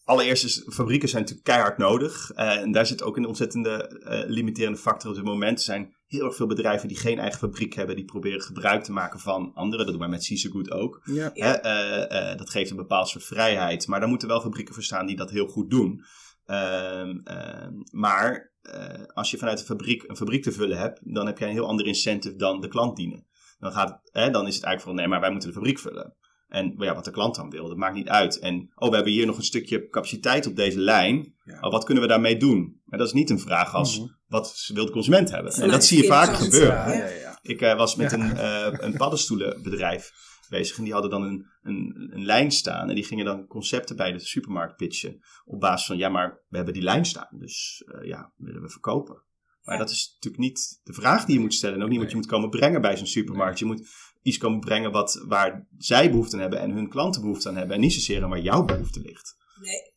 [0.07, 2.31] allereerst is fabrieken zijn natuurlijk keihard nodig.
[2.35, 5.57] Uh, en daar zit ook een ontzettende uh, limiterende factor op dit moment.
[5.57, 8.91] Er zijn heel erg veel bedrijven die geen eigen fabriek hebben, die proberen gebruik te
[8.91, 9.85] maken van anderen.
[9.85, 11.01] Dat doen wij met Cisegood ook.
[11.03, 11.31] Ja.
[11.35, 13.87] Uh, uh, dat geeft een bepaald soort vrijheid.
[13.87, 16.03] Maar daar moeten wel fabrieken voor staan die dat heel goed doen.
[16.45, 21.25] Ehm, ehm, maar uh, als je vanuit een fabriek een fabriek te vullen hebt, dan
[21.25, 23.25] heb je een heel ander incentive dan de klant dienen.
[23.59, 26.15] Dan, gaat, hè, dan is het eigenlijk van nee, maar wij moeten de fabriek vullen.
[26.47, 28.39] En ja, wat de klant dan wil, dat maakt niet uit.
[28.39, 31.33] En oh, we hebben hier nog een stukje capaciteit op deze lijn.
[31.43, 31.59] Ja.
[31.61, 32.81] Oh, wat kunnen we daarmee doen?
[32.85, 34.07] Maar dat is niet een vraag als, Mhm.
[34.27, 35.53] wat wil de consument hebben?
[35.53, 36.75] En dat zie je verkeerde gebeuren.
[36.75, 37.39] Ja, ja, ja.
[37.41, 38.17] Ik eh, was met Ja.
[38.17, 40.11] een, eh een paddenstoelenbedrijf
[40.49, 40.77] bezig.
[40.77, 42.89] En die hadden dan een, een, een lijn staan.
[42.89, 45.19] En die gingen dan concepten bij de supermarkt pitchen.
[45.45, 47.27] Op basis van, ja, maar we hebben die lijn staan.
[47.39, 49.23] Dus eh, ja, willen we verkopen.
[49.63, 49.81] Maar Ja.
[49.81, 51.75] dat is natuurlijk niet de vraag die je moet stellen.
[51.75, 53.59] En ook niet wat je moet komen brengen bij zo'n supermarkt.
[53.59, 53.87] Je moet
[54.27, 56.59] iets komen brengen wat, waar zij behoefte aan hebben.
[56.59, 57.75] En hun klanten behoefte aan hebben.
[57.75, 59.35] En niet zozeer waar jouw behoefte ligt.
[59.61, 59.93] Nee.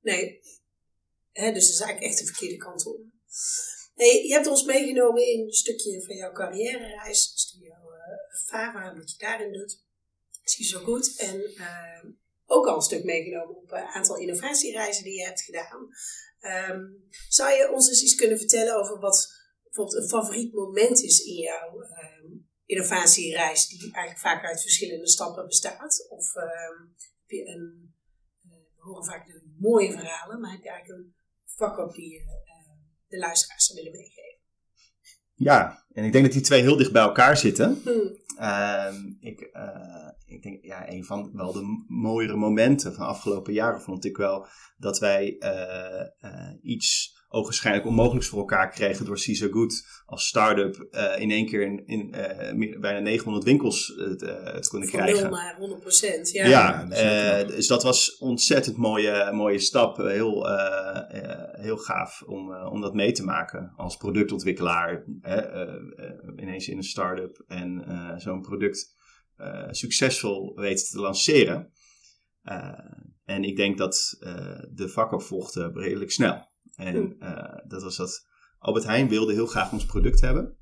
[0.00, 0.40] Nee.
[1.32, 3.00] Hè, dus dat is eigenlijk echt de verkeerde kant op.
[3.94, 7.32] Je hebt ons meegenomen in een stukje van jouw carrière-reis.
[7.34, 9.82] Studio uh, Fava, wat je daarin doet.
[10.42, 11.16] Zie je zo goed.
[11.16, 12.10] En uh,
[12.46, 15.88] ook al een stuk meegenomen op een aantal innovatiereizen die je hebt gedaan.
[16.70, 19.28] Um, zou je ons eens iets kunnen vertellen over wat
[19.62, 25.46] bijvoorbeeld een favoriet moment is in jouw um, innovatiereis, die eigenlijk vaak uit verschillende stappen
[25.46, 26.06] bestaat?
[26.08, 26.32] Of
[27.20, 27.94] heb je een,
[28.42, 32.10] uh, we horen vaak de mooie verhalen, maar heb je eigenlijk een vak op die
[32.12, 32.30] je uh,
[33.08, 34.38] de luisteraars zou willen meegeven?
[35.34, 37.80] Ja, en ik denk dat die twee heel dicht bij elkaar zitten.
[38.40, 39.16] Hmm.
[39.20, 43.80] ik, uh, ik denk, ja, een van wel de mooiere momenten van de afgelopen jaren
[43.80, 50.02] vond ik wel dat wij uh, iets ogenschijnlijk onmogelijks voor elkaar kregen door CISO Good
[50.06, 54.58] als start-up uh, in één keer in, in uh, meer, bijna 900 winkels uh, te,
[54.60, 55.30] te kunnen Van krijgen.
[55.30, 56.46] Naar 100 procent, ja.
[56.46, 59.96] Ja, ja dus dat was ontzettend mooie, mooie stap.
[59.96, 60.46] Heel,
[61.52, 65.04] heel gaaf om, om dat mee te maken als productontwikkelaar.
[66.36, 67.84] ineens in een start-up en
[68.16, 68.94] zo'n product
[69.70, 71.72] succesvol weten te lanceren.
[73.24, 74.16] en ik denk dat
[74.70, 76.49] de vak volgde redelijk snel.
[76.74, 78.26] En uh, dat was dat
[78.58, 80.56] Albert Heijn wilde heel graag ons product hebben.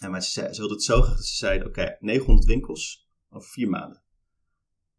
[0.00, 3.08] En maar ze, ze wilde het zo graag dat ze zeiden, oké, okay, 900 winkels
[3.30, 4.02] over vier maanden.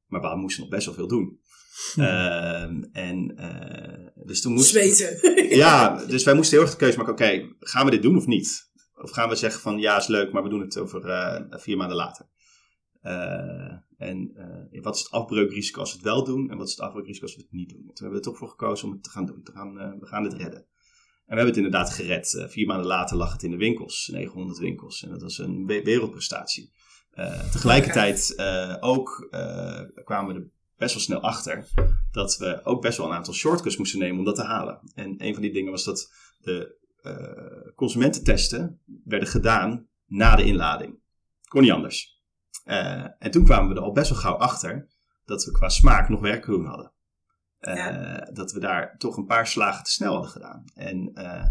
[0.08, 1.40] Maar we moesten nog best wel veel doen.
[1.96, 5.38] Uh, en uh, dus toen moesten Zweten.
[5.64, 8.18] ja, dus wij moesten heel erg de keuze maken, oké, okay, gaan we dit doen
[8.18, 8.72] of niet?
[8.96, 11.78] Of gaan we zeggen van, ja, is leuk, maar we doen het over uh, vier
[11.78, 12.26] maanden later.
[14.04, 14.32] En
[14.72, 17.26] uh, wat is het afbreukrisico als we het wel doen en wat is het afbreukrisico
[17.26, 17.80] als we het niet doen?
[17.80, 19.42] En toen hebben we er toch voor gekozen om het te gaan doen.
[20.00, 20.60] We gaan het redden.
[20.60, 22.34] En we hebben het inderdaad gered.
[22.34, 25.04] Uh, vier maanden later lag het in de winkels, 900 winkels.
[25.04, 26.72] En dat was een we wereldprestatie.
[27.52, 28.36] Tegelijkertijd
[28.80, 29.28] ook
[30.04, 31.68] kwamen we er best wel snel achter
[32.12, 34.80] dat we ook best wel een aantal shortcuts moesten nemen om dat te halen.
[34.94, 36.76] En een van die dingen was dat de
[37.76, 41.00] consumententesten werden gedaan na de inlading.
[41.48, 42.23] Kon niet anders.
[42.66, 44.88] Uh, en toen kwamen we er al best wel gauw achter
[45.26, 46.94] dat we qua smaak nog werk te doen hadden.
[47.60, 48.30] Uh, ja.
[48.34, 50.64] Dat we daar toch een paar slagen te snel hadden gedaan.
[50.74, 51.46] En uh,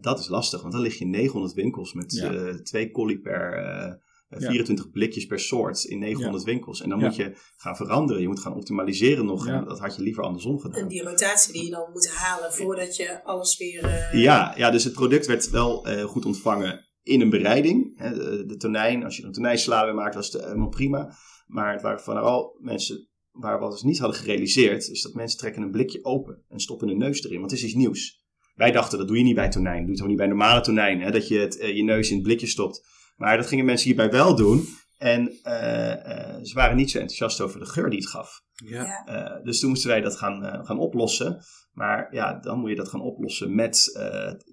[0.00, 2.62] dat is lastig, want dan lig je in 900 winkels met ja.
[2.62, 4.90] twee collie per 24 ja.
[4.90, 6.80] blikjes per soort in 900 winkels.
[6.80, 9.46] En dan moet je gaan veranderen, je moet gaan optimaliseren nog.
[9.46, 10.80] En dat had je liever andersom gedaan.
[10.80, 14.08] En die rotatie die je dan moet halen voordat je alles weer.
[14.16, 17.98] Ja, ja, dus het product werd wel goed ontvangen in een bereiding.
[17.98, 21.14] De, de tonijn, als je een tonijnsla weer maakt, was het helemaal prima.
[21.46, 25.62] Maar het waren vooral mensen waar we dus niet hadden gerealiseerd, is dat mensen trekken
[25.62, 28.20] een blikje open en stoppen hun neus erin, want het is iets nieuws.
[28.54, 29.78] Wij dachten, dat doe je niet bij tonijn.
[29.78, 32.08] Dat doe je ook niet bij normale tonijn, hè, dat je het, uh, je neus
[32.08, 32.86] in het blikje stopt.
[33.16, 34.64] Maar dat gingen mensen hierbij wel doen.
[34.98, 38.40] En uh, uh, ze waren niet zo enthousiast over de geur die het gaf.
[38.64, 39.40] Ja.
[39.42, 41.44] dus toen moesten wij dat gaan, gaan oplossen.
[41.72, 44.00] Maar ja, dan moet je dat gaan oplossen met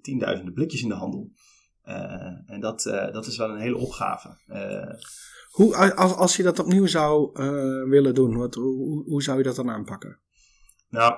[0.00, 1.30] tienduizenden blikjes in de handel.
[1.90, 4.36] Uh, en dat, uh, dat is wel een hele opgave.
[4.48, 4.94] Uh,
[5.50, 7.30] hoe, als, als je dat opnieuw zou
[7.88, 10.18] willen doen, wat, hoe, hoe zou je dat dan aanpakken?
[10.88, 11.14] Nou,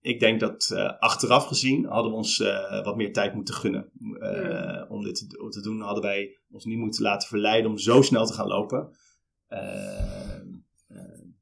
[0.00, 2.38] ik denk dat achteraf gezien hadden we ons
[2.82, 3.90] wat meer tijd moeten gunnen.
[3.98, 4.86] Hmm.
[4.88, 8.26] Om dit te, te, doen hadden wij ons niet moeten laten verleiden om zo snel
[8.26, 8.96] te gaan lopen.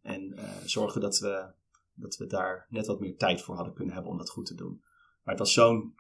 [0.03, 1.53] en zorgen dat we,
[1.95, 4.55] dat we daar net wat meer tijd voor hadden kunnen hebben om dat goed te
[4.55, 4.81] doen.
[5.23, 5.95] Maar het was zo'n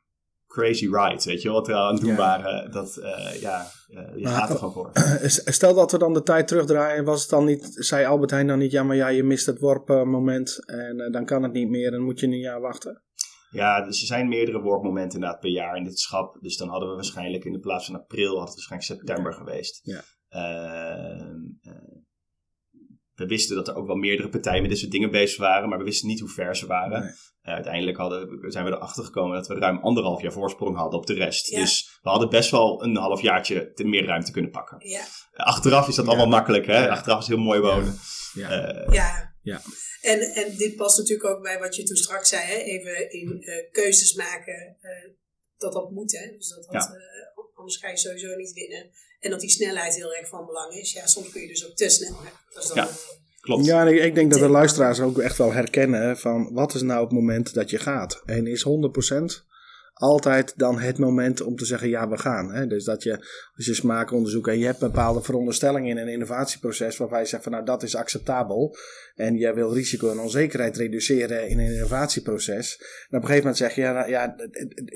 [0.52, 2.70] crazy ride, weet je wat we aan het doen waren.
[2.70, 4.90] Dat, uh, ja, uh, je Maar, gaat er gewoon voor.
[5.58, 8.58] Stel dat we dan de tijd terugdraaien, was het dan niet, zei Albert Heijn dan
[8.58, 11.92] niet, ja maar ja, je mist het worpmoment en uh, dan kan het niet meer
[11.92, 13.02] en moet je een jaar wachten?
[13.50, 16.38] Ja, dus er zijn meerdere worpmomenten inderdaad per jaar in dit schap.
[16.40, 19.80] Dus dan hadden we waarschijnlijk in de plaats van april, had het waarschijnlijk september geweest.
[19.82, 20.02] Ja.
[20.30, 21.34] Uh,
[23.22, 25.78] we wisten dat er ook wel meerdere partijen met dit soort dingen bezig waren, maar
[25.78, 27.00] we wisten niet hoe ver ze waren.
[27.00, 27.10] Nee.
[27.44, 31.06] Uh, uiteindelijk hadden, zijn we erachter gekomen dat we ruim anderhalf jaar voorsprong hadden op
[31.06, 31.48] de rest.
[31.48, 31.60] Ja.
[31.60, 34.88] Dus we hadden best wel een half jaartje te meer ruimte kunnen pakken.
[34.88, 35.04] Ja.
[35.34, 36.10] Achteraf is dat Ja.
[36.10, 36.84] allemaal makkelijk, hè?
[36.84, 36.88] Ja.
[36.88, 37.94] Achteraf is heel mooi wonen.
[38.34, 38.50] Ja.
[38.50, 39.34] Eh, Ja.
[39.42, 39.60] Ja.
[40.00, 42.56] En, en dit past natuurlijk ook bij wat je toen straks zei, hè?
[42.56, 45.10] even in eh, keuzes maken, eh,
[45.56, 46.12] dat dat moet.
[46.12, 46.36] Hè?
[46.36, 46.80] Dus dat, eh,
[47.62, 48.90] anders ga je sowieso niet winnen.
[49.20, 50.92] En dat die snelheid heel erg van belang is.
[50.92, 52.16] Ja, soms kun je dus ook te snel.
[52.22, 52.30] Hè?
[52.54, 52.88] Dat is dan, Ja.
[52.88, 52.94] eh,
[53.40, 53.64] klopt.
[53.64, 56.82] Ja, en ik, ik denk dat de luisteraars ook echt wel herkennen van wat is
[56.82, 58.22] nou het moment dat je gaat.
[58.26, 59.42] En is 100%
[59.92, 62.52] altijd dan het moment om te zeggen ja, we gaan.
[62.52, 62.66] Hè?
[62.66, 63.16] Dus dat je,
[63.56, 67.52] als je smaakonderzoek en je hebt bepaalde veronderstellingen in een innovatieproces waarvan je zegt van
[67.52, 68.76] nou dat is acceptabel.
[69.14, 72.76] En je wil risico en onzekerheid reduceren in een innovatieproces.
[72.80, 74.34] En op een gegeven moment zeg je ja, nou, ja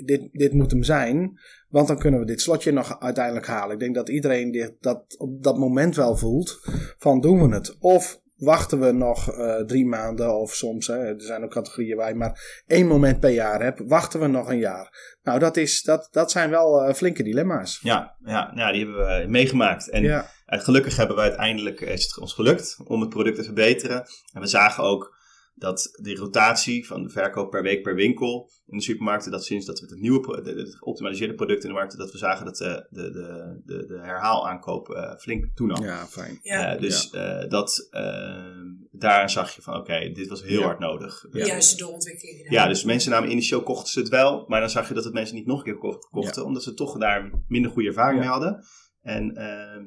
[0.05, 1.39] dit, dit moet hem zijn.
[1.69, 3.75] Want dan kunnen we dit slotje nog uiteindelijk halen.
[3.75, 6.61] Ik denk dat iedereen dit, dat op dat moment wel voelt
[6.99, 7.77] van doen we het.
[7.79, 12.09] Of wachten we nog eh, drie maanden of soms, hè, er zijn ook categorieën waar
[12.09, 15.17] je maar één moment per jaar hebt, wachten we nog een jaar.
[15.23, 17.81] Nou, dat, is, dat, dat zijn wel eh, flinke dilemma's.
[17.83, 19.91] Ja, ja, ja, die hebben we meegemaakt.
[19.91, 20.31] En ja.
[20.47, 24.07] eh, gelukkig hebben we uiteindelijk, is het ons gelukt om het product te verbeteren.
[24.33, 25.15] En we zagen ook
[25.59, 29.67] dat die rotatie van de verkoop per week per winkel in de supermarkten, dat sinds
[29.67, 32.57] dat we het nieuwe, de, de geoptimaliseerde product in de markt, dat we zagen dat
[32.57, 35.83] de, de, de, de, de herhaalaankoop eh, flink toenam.
[35.85, 36.39] ja, fijn.
[36.43, 40.65] Ja, Eh, dus eh, dat, eh, daar zag je van, oké, dit was heel Ja.
[40.65, 41.21] hard nodig.
[41.31, 42.53] de Eh, juiste doorontwikkeling gedaan.
[42.53, 45.13] ja, dus mensen namen initieel kochten ze het wel, maar dan zag je dat het
[45.13, 48.21] mensen niet nog een keer ko- kochten, omdat ze toch daar minder goede ervaring Ja.
[48.21, 48.65] mee hadden.
[49.03, 49.85] En ehm,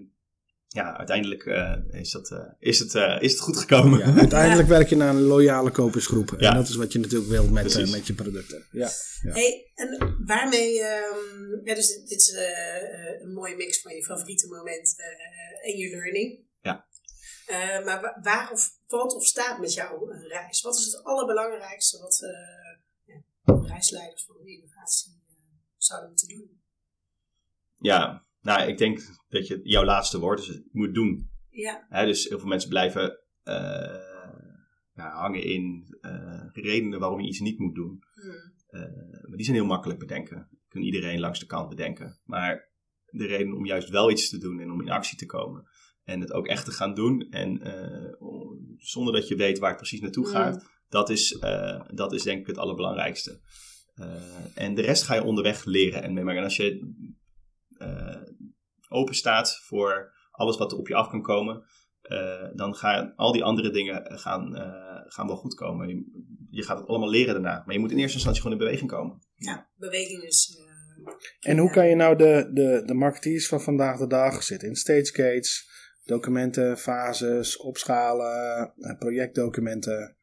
[0.71, 3.99] ja, uiteindelijk eh, is, dat, eh, is, het, eh, is het goed gekomen.
[3.99, 6.35] Ja, uiteindelijk werk je naar een loyale kopersgroep.
[6.37, 6.49] Ja.
[6.49, 8.65] En dat is wat je natuurlijk wilt met, met je producten.
[8.71, 8.89] Ja.
[9.21, 9.33] Ja.
[9.33, 12.35] Hey, en waarmee, ehm, ja, dus dit is
[13.21, 16.39] een mooie mix van je favoriete moment eh, en je learning.
[16.61, 16.87] Ja.
[17.45, 20.61] Eh, maar wa- waar of valt of staat met jouw reis?
[20.61, 23.21] Wat is het allerbelangrijkste wat eh, ja,
[23.67, 25.35] reisleiders van de innovatie eh,
[25.77, 26.61] zouden moeten doen?
[27.79, 31.29] Ja, nou, ik denk dat je jouw laatste woord is het moet doen.
[31.49, 34.07] Ja, dus heel veel mensen blijven eh,
[34.93, 38.03] nou, hangen in eh, redenen waarom je iets niet moet doen.
[38.13, 38.53] Hmm.
[38.67, 40.49] Eh, maar die zijn heel makkelijk bedenken.
[40.67, 42.19] Kan iedereen langs de kant bedenken.
[42.23, 42.69] Maar
[43.05, 45.67] de reden om juist wel iets te doen en om in actie te komen.
[46.03, 47.27] En het ook echt te gaan doen.
[47.29, 47.61] En
[48.77, 50.31] zonder dat je weet waar het precies naartoe Mm.
[50.31, 50.69] gaat.
[50.87, 51.39] Dat, is,
[51.93, 53.41] dat is denk ik het allerbelangrijkste.
[54.53, 56.39] En de rest ga je onderweg leren en meemaken.
[56.39, 56.93] En als je
[58.89, 61.63] open staat voor alles wat er op je af kan komen.
[62.01, 65.87] eh, dan gaan al die andere dingen gaan, eh, gaan wel goed komen.
[65.87, 66.03] Je,
[66.49, 67.63] je gaat het allemaal leren daarna.
[67.65, 69.19] Maar je moet in eerste instantie gewoon in beweging komen.
[69.35, 70.57] ja beweging is...
[70.59, 74.67] eh, En hoe kan je nou de, de, de marketeers van vandaag de dag zitten
[74.67, 75.69] in stage gates,
[76.03, 80.17] documenten, fases, opschalen, eh, projectdocumenten.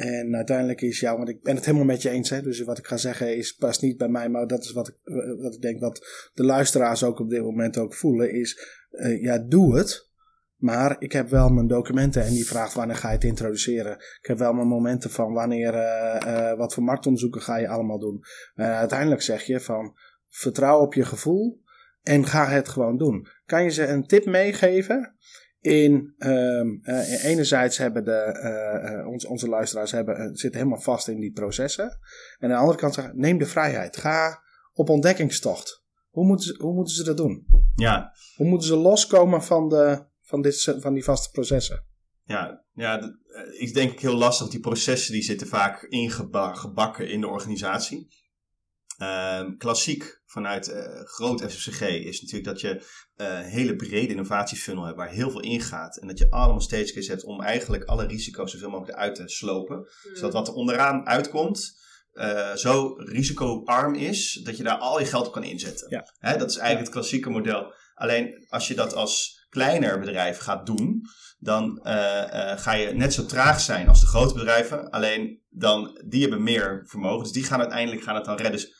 [0.00, 2.78] En uiteindelijk is jou, want ik ben het helemaal met je eens, hè, dus wat
[2.78, 5.54] ik ga zeggen is past niet bij mij, maar dat is wat ik, eh, wat
[5.54, 9.76] ik denk wat de luisteraars ook op dit moment ook voelen, is eh, ja, doe
[9.76, 10.08] het.
[10.56, 13.92] Maar ik heb wel mijn documenten en die vraagt wanneer ga je het introduceren.
[13.92, 18.20] Ik heb wel mijn momenten van wanneer, eh, wat voor marktonderzoeken ga je allemaal doen.
[18.54, 19.96] Maar uiteindelijk zeg je van
[20.28, 21.62] vertrouw op je gevoel
[22.02, 23.26] en ga het gewoon doen.
[23.46, 25.16] Kan je ze een tip meegeven?
[25.60, 31.08] In, ehm, eh, enerzijds hebben de, eh, eh, ons, onze luisteraars hebben, zitten helemaal vast
[31.08, 31.84] in die processen.
[32.38, 33.96] En aan de andere kant zeggen, neem de vrijheid.
[33.96, 34.42] Ga
[34.72, 35.84] op ontdekkingstocht.
[36.10, 37.46] Hoe moeten ze, hoe moeten ze dat doen?
[37.74, 41.84] Ja, Hoe moeten ze loskomen van, de, van, dit, van die vaste processen?
[42.24, 44.48] ja, ja d- eh, ik denk heel lastig.
[44.48, 48.08] Die processen die zitten vaak ingebakken in de organisatie.
[49.00, 52.84] Ehm, klassiek vanuit eh, groot FCG is natuurlijk dat je
[53.16, 55.96] eh, een hele brede innovatiefunnel hebt waar heel veel ingaat.
[55.96, 59.28] En dat je allemaal stage cases hebt om eigenlijk alle risico's zoveel mogelijk uit te
[59.28, 59.76] slopen.
[59.76, 60.16] hmm.
[60.16, 61.78] Zodat wat er onderaan uitkomt
[62.12, 65.90] eh, zo risicoarm is dat je daar al je geld op kan inzetten.
[65.90, 66.06] Ja.
[66.18, 67.74] Hè, dat is eigenlijk het klassieke model.
[67.94, 71.02] Alleen als je dat als kleiner bedrijf gaat doen,
[71.38, 74.90] dan eh, eh, ga je net zo traag zijn als de grote bedrijven.
[74.90, 77.22] Alleen dan, die hebben meer vermogen.
[77.22, 78.52] Dus die gaan uiteindelijk gaan het dan redden.
[78.52, 78.78] Dus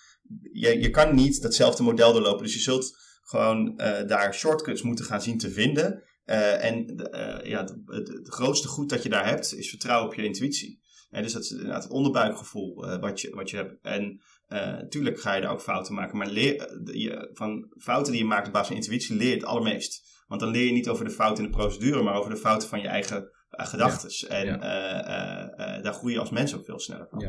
[0.53, 2.43] je, je kan niet datzelfde model doorlopen.
[2.43, 6.03] Dus je zult gewoon eh, daar shortcuts moeten gaan zien te vinden.
[6.25, 10.25] Eh, en eh, ja, het, grootste goed dat je daar hebt, is vertrouwen op je
[10.25, 10.81] intuïtie.
[11.11, 13.79] En dus dat is inderdaad het onderbuikgevoel wat, je, wat je hebt.
[13.83, 16.19] En natuurlijk ga je daar ook fouten maken.
[16.19, 16.55] Maar leer,
[16.97, 20.09] je, van fouten die je maakt op basis van intuïtie leer je het allermeest.
[20.27, 22.69] Want dan leer je niet over de fouten in de procedure, maar over de fouten
[22.69, 24.29] van je eigen gedachten.
[24.29, 24.57] En Ja.
[24.57, 27.21] uh, uh, daar groei je als mens ook veel sneller van.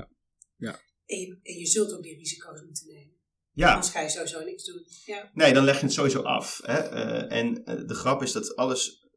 [0.58, 0.80] Ja.
[1.12, 3.16] En je, en je zult ook die risico's moeten nemen.
[3.52, 3.74] Ja.
[3.74, 4.86] Anders ga je sowieso niks doen.
[5.06, 5.30] Ja.
[5.34, 6.60] Nee, dan leg je het sowieso af.
[6.64, 6.92] Hè?
[6.94, 7.54] Uh, en
[7.88, 9.08] de grap is dat alles,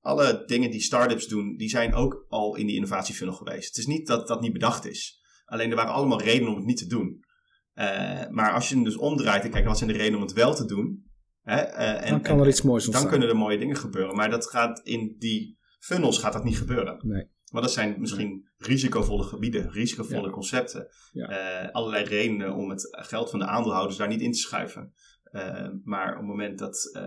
[0.00, 3.68] alle dingen die start-ups doen, die zijn ook al in die innovatiefunnel geweest.
[3.68, 5.20] Het is niet dat dat niet bedacht is.
[5.44, 7.24] Alleen er waren allemaal redenen om het niet te doen.
[7.74, 10.34] Uh, maar als je hem dus omdraait en kijkt wat zijn de redenen om het
[10.34, 11.10] wel te doen.
[11.42, 11.68] Hè?
[11.68, 13.02] Uh, en, dan kan er iets moois ontstaan.
[13.02, 14.16] Dan kunnen er mooie dingen gebeuren.
[14.16, 16.98] Maar dat gaat in die funnels gaat dat niet gebeuren.
[17.06, 17.30] Nee.
[17.52, 20.32] Maar dat zijn misschien risicovolle gebieden, risicovolle ja.
[20.32, 20.88] concepten.
[21.12, 21.64] Ja.
[21.64, 24.92] Uh, allerlei redenen om het geld van de aandeelhouders daar niet in te schuiven.
[25.32, 27.02] Uh, maar op het moment dat uh,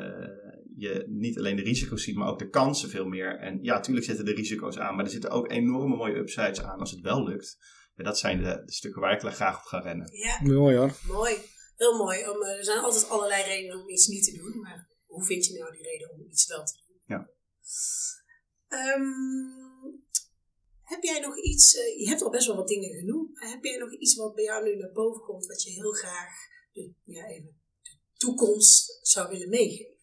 [0.76, 3.40] je niet alleen de risico's ziet, maar ook de kansen veel meer.
[3.40, 6.80] En ja, natuurlijk zitten de risico's aan, maar er zitten ook enorme mooie upsides aan
[6.80, 7.58] als het wel lukt.
[7.96, 10.10] Ja, dat zijn de, de stukken waar ik graag op ga rennen.
[10.12, 10.92] Ja, Mooi hoor.
[11.08, 11.36] mooi.
[11.76, 12.30] Heel mooi.
[12.30, 14.62] Om, eh, er zijn altijd allerlei redenen om iets niet te doen.
[14.62, 16.98] Maar hoe vind je nou die reden om iets wel te doen?
[17.06, 17.30] Ja.
[18.68, 19.75] Ehm,
[20.86, 23.64] heb jij nog iets, eh, je hebt al best wel wat dingen genoemd, maar heb
[23.64, 26.30] jij nog iets wat bij jou nu naar boven komt, wat je heel graag
[26.72, 29.94] de, ja, even, de toekomst zou willen meegeven?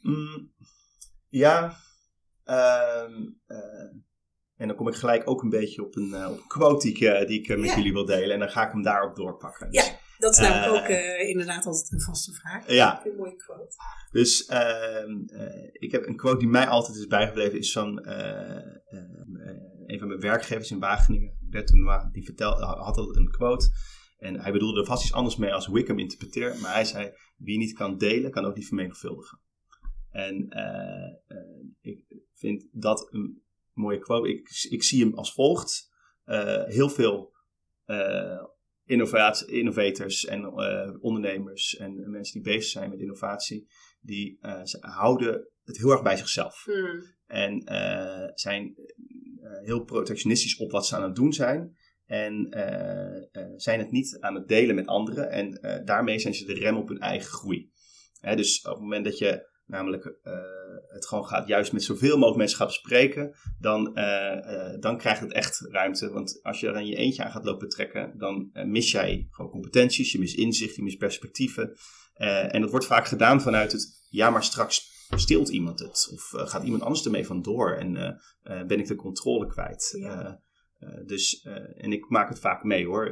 [0.00, 0.52] Mm,
[1.28, 1.76] ja,
[2.44, 3.90] ehm, eh,
[4.56, 7.08] en dan kom ik gelijk ook een beetje op een, eh, op een quote die
[7.08, 7.76] ik, die ik met Ja.
[7.76, 8.30] jullie wil delen.
[8.32, 9.70] En dan ga ik hem daarop doorpakken.
[9.70, 12.70] Dus, Ja, dat is namelijk Eh, ook eh, inderdaad altijd een vaste vraag.
[12.72, 13.74] ja, Een mooie quote.
[14.10, 18.56] Dus ehm, eh, ik heb een quote die mij altijd is bijgebleven, is van eh,
[18.56, 19.02] eh,
[19.86, 23.68] een van mijn werkgevers in Wageningen, Bert Tournois, die vertel, had al een quote.
[24.18, 27.58] En hij bedoelde er vast iets anders mee als Wickham interpreteer, maar hij zei, wie
[27.58, 29.40] niet kan delen, kan ook niet vermenigvuldigen.
[30.10, 34.28] En eh, eh, ik vind dat een mooie quote.
[34.28, 35.92] Ik, ik zie hem als volgt.
[36.24, 37.32] Eh, heel veel
[37.84, 38.42] eh,
[38.86, 43.66] innovators en eh, ondernemers en mensen die bezig zijn met innovatie,
[44.00, 46.62] die eh, ze houden het heel erg bij zichzelf.
[46.64, 47.12] Hmm.
[47.26, 48.74] En eh, zijn
[49.64, 51.76] heel protectionistisch op wat ze aan het doen zijn.
[52.04, 52.48] En
[53.56, 55.30] zijn het niet aan het delen met anderen.
[55.30, 57.70] En daarmee zijn ze de rem op hun eigen groei.
[58.20, 60.32] Hè, dus op het moment dat je namelijk eh,
[60.88, 65.20] het gewoon gaat, juist met zoveel mogelijk mensen gaat bespreken, dan, eh, eh, dan krijgt
[65.20, 66.10] het echt ruimte.
[66.10, 69.50] Want als je er aan je eentje aan gaat lopen trekken, dan mis jij gewoon
[69.50, 71.76] competenties, je mist inzicht, je mist perspectieven.
[72.14, 76.10] En dat wordt vaak gedaan vanuit het, ja, maar straks steelt iemand het.
[76.12, 79.94] Of gaat iemand anders ermee vandoor en ben ik de controle kwijt.
[79.98, 80.42] Ja.
[81.06, 81.42] Dus,
[81.76, 83.06] en ik maak het vaak mee hoor.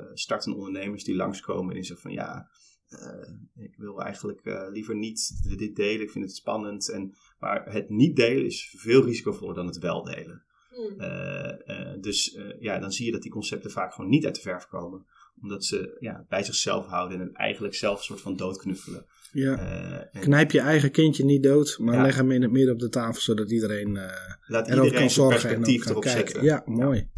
[0.00, 2.50] Eh, startende ondernemers die langskomen en die zeggen van ja,
[2.90, 6.00] eh, ik wil eigenlijk eh, liever niet dit- delen.
[6.02, 6.88] Ik vind het spannend.
[6.88, 10.42] En, maar het niet delen is veel risicovoller dan het wel delen.
[10.70, 11.00] Hmm.
[11.00, 14.34] Eh, eh, dus eh, ja, dan zie je dat die concepten vaak gewoon niet uit
[14.34, 15.06] de verf komen.
[15.42, 19.06] Omdat ze ja, bij zichzelf houden en het eigenlijk zelf een soort van doodknuffelen.
[19.32, 19.56] Ja.
[19.58, 22.02] Eh, en Knijp je eigen kindje niet dood, maar Ja.
[22.02, 24.02] leg hem in het midden op de tafel, zodat iedereen eh
[24.46, 26.22] laat erover iedereen kan zijn zorgen perspectief kan erop kijken.
[26.26, 26.44] zetten.
[26.44, 27.10] Ja, mooi.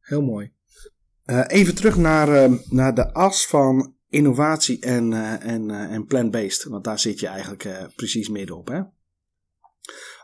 [0.00, 0.52] Heel mooi.
[1.24, 6.06] Eh, even terug naar, eh, naar de as van innovatie en, eh, en, eh, en
[6.06, 6.64] plant-based.
[6.64, 8.68] Want daar zit je eigenlijk eh, precies middenop.
[8.68, 8.82] Hè?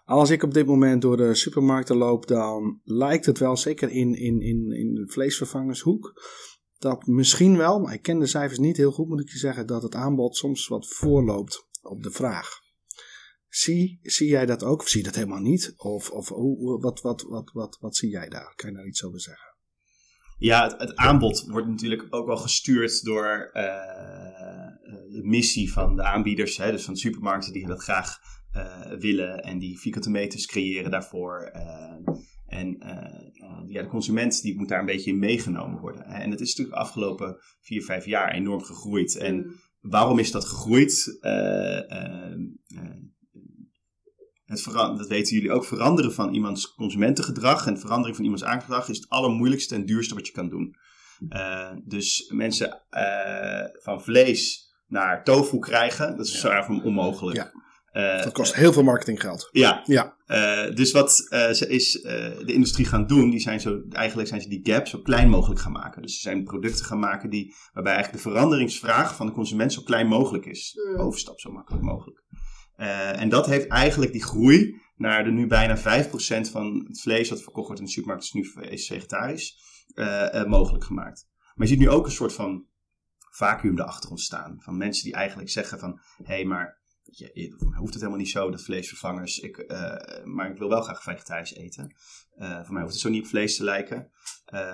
[0.05, 4.15] Als ik op dit moment door de supermarkten loop, dan lijkt het wel, zeker in,
[4.15, 6.23] in, in, in de vleesvervangershoek,
[6.79, 9.67] dat misschien wel, maar ik ken de cijfers niet heel goed, moet ik je zeggen,
[9.67, 12.49] dat het aanbod soms wat voorloopt op de vraag.
[13.49, 15.73] Zie, zie jij dat ook, of zie je dat helemaal niet?
[15.77, 16.29] Of, of
[16.81, 18.53] wat, wat, wat, wat, wat zie jij daar?
[18.57, 19.46] Kan je daar iets over zeggen?
[20.39, 24.73] Ja, het, het aanbod wordt natuurlijk ook wel gestuurd door eh, eh,
[25.11, 28.19] de missie van de aanbieders, hè, dus van de supermarkten die dat graag
[28.53, 31.51] eh, willen en die vierkante meters creëren daarvoor.
[32.47, 32.77] en
[33.67, 36.03] ja, de consument die moet daar een beetje in meegenomen worden.
[36.07, 36.19] hè.
[36.19, 39.17] En het is natuurlijk de afgelopen vier, vijf jaar enorm gegroeid.
[39.17, 39.35] En
[39.87, 39.91] Hmm.
[39.91, 41.19] waarom is dat gegroeid?
[41.21, 42.33] Eh,
[44.47, 44.65] het
[44.99, 49.09] dat weten jullie ook, veranderen van iemands consumentengedrag en verandering van iemands aangedrag is het
[49.09, 50.77] allermoeilijkste en duurste wat je kan doen.
[51.29, 57.37] Eh, dus mensen eh, van vlees naar tofu krijgen, dat is zo erg onmogelijk.
[57.37, 57.53] Ja.
[57.87, 59.49] Eh, Dat kost heel veel marketinggeld.
[59.53, 60.17] ja, Ja,
[60.75, 61.13] dus wat
[61.53, 64.99] ze is de industrie gaan doen, die zijn zo, eigenlijk zijn ze die gap zo
[64.99, 66.03] klein mogelijk gaan maken.
[66.03, 69.83] Dus ze zijn producten gaan maken die, waarbij eigenlijk de veranderingsvraag van de consument zo
[69.83, 70.79] klein mogelijk is.
[70.97, 72.25] Overstap zo makkelijk mogelijk.
[72.77, 77.29] Eh, en dat heeft eigenlijk die groei naar de nu bijna 5% van het vlees
[77.29, 79.59] dat verkocht wordt in de supermarkt, is nu is vegetarisch,
[79.95, 81.29] eh, eh, mogelijk gemaakt.
[81.55, 82.67] Maar je ziet nu ook een soort van
[83.31, 84.57] vacuüm erachter ontstaan.
[84.61, 88.03] Van mensen die eigenlijk zeggen van, hé, hey, maar je, je- voor mij hoeft het
[88.03, 89.39] helemaal niet zo, dat vleesvervangers.
[89.39, 89.65] Ik,
[90.25, 91.95] maar ik wil wel graag vegetarisch eten.
[92.37, 94.11] Voor mij hoeft het zo niet op vlees te lijken.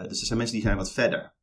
[0.08, 1.34] Dus er zijn mensen die zijn wat verder.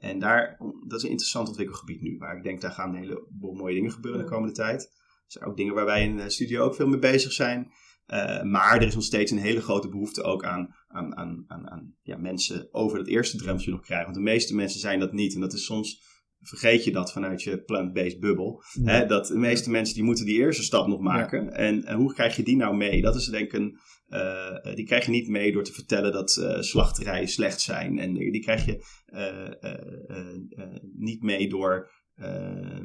[0.00, 2.18] En daar, dat is een interessant ontwikkelgebied nu.
[2.18, 4.99] Waar ik denk, daar gaan een heleboel mooie dingen gebeuren de komende tijd.
[5.32, 7.72] Zijn ook dingen waar wij in de studio ook veel mee bezig zijn.
[8.06, 11.70] Eh, maar er is nog steeds een hele grote behoefte ook aan, aan, aan, aan,
[11.70, 14.04] aan ja, mensen over dat eerste drempeltje nog krijgen.
[14.04, 15.34] Want de meeste mensen zijn dat niet.
[15.34, 16.02] En dat is soms,
[16.40, 18.62] vergeet je dat vanuit je plant-based bubbel.
[18.82, 21.52] Hè, dat de meeste mensen die moeten die eerste stap nog maken.
[21.52, 23.02] En, en hoe krijg je die nou mee?
[23.02, 26.36] Dat is denk ik een, eh, die krijg je niet mee door te vertellen dat
[26.36, 27.98] eh, slachterijen slecht zijn.
[27.98, 32.76] En die, krijg je eh, eh, eh, eh, niet mee door eh,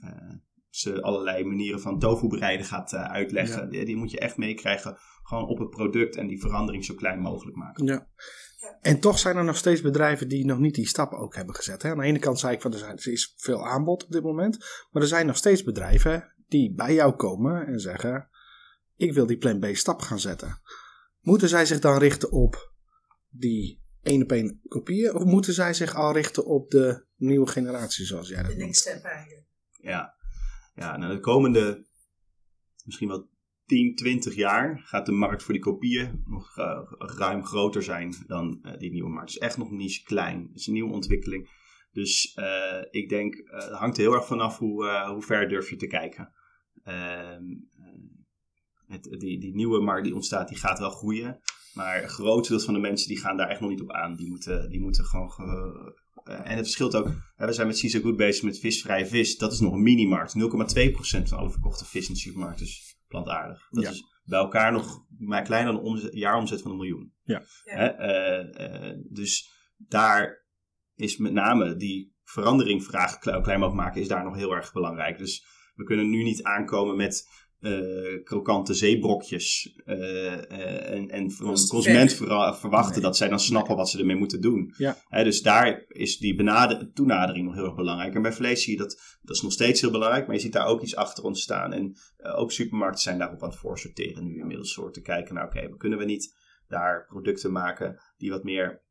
[0.00, 0.34] eh,
[0.76, 3.62] ze allerlei manieren van tofu bereiden gaat eh, uitleggen.
[3.62, 3.68] Ja.
[3.70, 7.18] Die, die moet je echt meekrijgen gewoon op het product en die verandering zo klein
[7.18, 7.84] mogelijk maken.
[7.84, 8.08] Ja.
[8.80, 11.82] En toch zijn er nog steeds bedrijven die nog niet die stappen ook hebben gezet.
[11.82, 11.90] Hè?
[11.90, 14.22] Aan de ene kant zei ik van er, zijn, er is veel aanbod op dit
[14.22, 14.58] moment.
[14.90, 18.28] Maar er zijn nog steeds bedrijven die bij jou komen en zeggen:
[18.96, 20.60] Ik wil die plan B stap gaan zetten.
[21.20, 22.72] Moeten zij zich dan richten op
[23.28, 25.14] die één op één kopieën?
[25.14, 28.66] Of moeten zij zich al richten op de nieuwe generatie, zoals jij dat De noemt?
[28.66, 29.46] next step eigenlijk.
[29.80, 30.15] Ja,
[30.76, 31.86] ja nou de komende
[32.84, 33.28] misschien wel
[33.64, 38.58] 10, 20 jaar gaat de markt voor die kopieën nog eh, ruim groter zijn dan
[38.62, 39.32] eh, die nieuwe markt.
[39.32, 40.46] Het is echt nog niche klein.
[40.48, 41.64] Het is een nieuwe ontwikkeling.
[41.92, 45.86] Dus eh, ik denk, het hangt heel erg vanaf hoe, hoe ver durf je te
[45.86, 46.32] kijken.
[46.82, 47.42] Ehm,
[48.88, 51.40] eh, die, die nieuwe markt die ontstaat, die gaat wel groeien.
[51.74, 54.16] Maar een groot deel van de mensen die gaan daar echt nog niet op aan.
[54.16, 55.30] Die moeten, die moeten gewoon...
[56.26, 57.06] eh, en het verschilt ook.
[57.36, 59.36] hè, we zijn met CISA goed bezig met visvrije vis.
[59.36, 60.34] Dat is nog een minimarkt.
[60.34, 63.66] 0,2% van alle verkochte vis in de supermarkt is plantaardig.
[63.70, 63.90] Dat Ja.
[63.90, 67.12] is bij elkaar nog maar kleiner dan omzet, jaaromzet van een miljoen.
[67.24, 67.42] Ja.
[67.64, 70.44] Eh, eh, dus daar
[70.94, 74.72] is met name die verandering vraag klein, klein mogelijk maken, is daar nog heel erg
[74.72, 75.18] belangrijk.
[75.18, 77.28] Dus we kunnen nu niet aankomen met
[77.60, 82.54] eh, krokante zeebrokjes eh, eh, en, en van de consument ver.
[82.54, 83.02] verwachten Nee.
[83.02, 84.74] dat zij dan snappen wat ze ermee moeten doen.
[84.76, 84.96] Ja.
[85.08, 88.14] Hè, dus daar is die benader, toenadering nog heel erg belangrijk.
[88.14, 90.52] En bij vlees zie je dat, dat is nog steeds heel belangrijk, maar je ziet
[90.52, 91.72] daar ook iets achter ontstaan.
[91.72, 94.74] En eh, ook supermarkten zijn daarop aan het voorsorteren nu inmiddels.
[94.74, 96.36] Voor te kijken, nou oké, kunnen we niet
[96.68, 98.84] daar producten maken die wat meer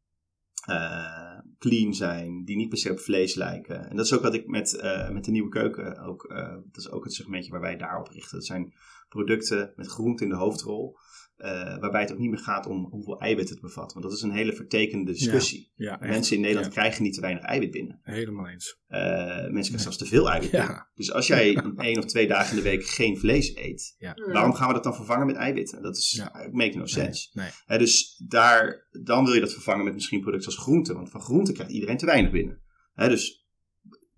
[0.66, 3.90] eh, clean zijn, die niet per se op vlees lijken.
[3.90, 6.84] En dat is ook wat ik met, eh, met de nieuwe keuken ook, eh, dat
[6.84, 8.38] is ook het segmentje waar wij daarop richten.
[8.38, 8.74] Dat zijn
[9.10, 10.98] producten met groente in de hoofdrol,
[11.36, 13.94] eh, waarbij het ook niet meer gaat om hoeveel eiwit het bevat.
[13.94, 15.72] Want dat is een hele vertekende discussie.
[15.76, 15.98] Ja.
[16.02, 16.80] Mensen in Nederland Ja.
[16.80, 18.00] krijgen niet te weinig eiwit binnen.
[18.02, 18.80] Helemaal eens.
[18.88, 20.88] Eh, mensen krijgen zelfs te veel eiwit binnen.
[20.94, 23.96] Dus als jij één of twee dagen in de week geen vlees eet,
[24.32, 25.82] waarom gaan we dat dan vervangen met eiwitten?
[25.82, 26.22] Dat is
[26.52, 27.30] make no sense.
[27.68, 27.78] Nee.
[27.80, 30.94] Dus daar, dan wil je dat vervangen met misschien producten als groente.
[30.94, 32.62] Want van groente krijgt iedereen te weinig binnen.
[32.96, 33.48] Dus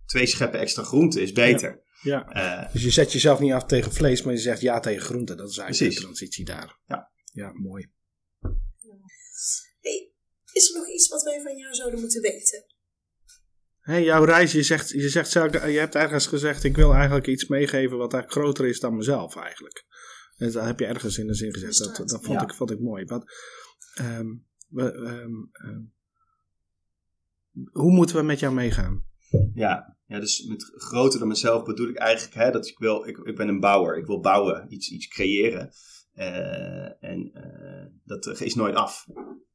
[0.06, 1.86] twee scheppen extra groente is beter.
[2.02, 2.28] Ja.
[2.28, 5.36] Eh, Dus je zet jezelf niet af tegen vlees, maar je zegt ja tegen groente.
[5.36, 5.96] Dat is eigenlijk Precies.
[5.96, 6.80] de transitie daar.
[6.86, 7.12] Ja.
[7.34, 7.92] Ja, mooi.
[9.80, 10.12] Hey,
[10.52, 12.66] is er nog iets wat wij van jou zouden moeten weten?
[13.80, 17.28] Hey, jouw reis, je zegt, je zegt zelf, je hebt ergens gezegd, ik wil eigenlijk
[17.28, 19.86] iets meegeven wat eigenlijk groter is dan mezelf eigenlijk.
[20.38, 21.78] En dat heb je ergens in de zin gezet.
[21.78, 22.48] Dat, dat vond, Ja.
[22.48, 23.06] ik, vond ik mooi.
[23.06, 23.26] Wat,
[23.94, 24.28] ehm,
[24.68, 25.82] we, ehm, ehm,
[27.72, 29.06] hoe moeten we met jou meegaan?
[29.54, 29.97] ja.
[30.08, 33.36] Ja, dus met groter dan mezelf bedoel ik eigenlijk hè, dat ik wil, ik, ik
[33.36, 33.98] ben een bouwer.
[33.98, 35.70] Ik wil bouwen, iets, iets creëren.
[36.14, 39.06] Eh, en eh, dat is nooit af.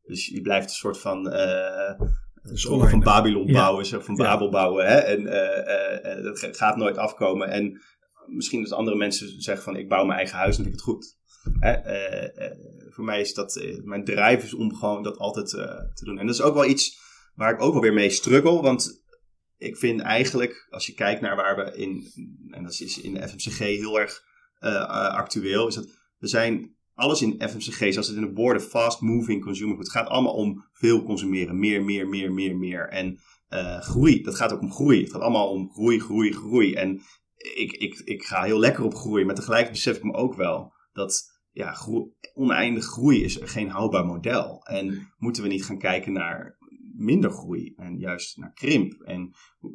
[0.03, 2.01] Dus je blijft een soort van eh
[2.43, 3.01] is toren van.
[3.01, 3.53] Babylon Ja.
[3.53, 4.23] bouwen, zo van Ja.
[4.23, 4.87] Babel bouwen.
[4.87, 4.97] Hè?
[4.97, 7.49] En eh, eh, eh, dat ga- gaat nooit afkomen.
[7.49, 7.81] En
[8.27, 10.83] misschien dat andere mensen zeggen van ik bouw mijn eigen huis en vind ik het
[10.91, 11.17] goed.
[11.59, 11.71] Hè?
[11.73, 12.57] Eh, eh,
[12.91, 16.19] voor mij is dat, mijn drijf is om gewoon dat altijd eh, te doen.
[16.19, 16.99] En dat is ook wel iets
[17.35, 18.61] waar ik ook wel weer mee struggle.
[18.63, 19.02] Want
[19.63, 22.07] ik vind eigenlijk, als je kijkt naar waar we in,
[22.51, 24.23] en dat is in de FMCG heel erg
[24.59, 28.63] eh, eh, actueel, is dat we zijn alles in FMCG, zoals het in de woorden
[28.63, 32.89] fast moving consumer goods, het gaat allemaal om veel consumeren, meer, meer, meer, meer, meer.
[32.89, 35.01] En eh, groei, dat gaat ook om groei.
[35.01, 36.75] Het gaat allemaal om groei, groei, groei.
[36.75, 37.01] En
[37.37, 40.73] ik, ik, ik ga heel lekker op groei, maar tegelijk besef ik me ook wel
[40.93, 41.77] dat ja,
[42.35, 44.65] oneindig groei is geen houdbaar model.
[44.65, 46.57] En moeten we niet gaan kijken naar
[47.03, 49.01] minder groei en juist naar krimp?
[49.01, 49.31] En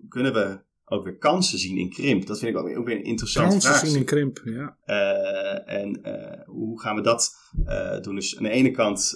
[0.10, 2.26] kunnen we ook weer kansen zien in krimp?
[2.26, 3.86] Dat vind ik ook weer, ook weer een interessante Kansen vraag.
[3.86, 4.42] zien in krimp.
[4.44, 4.78] Ja.
[4.86, 8.16] Eh, en eh, hoe gaan we dat eh, doen?
[8.16, 9.16] Dus aan de ene kant.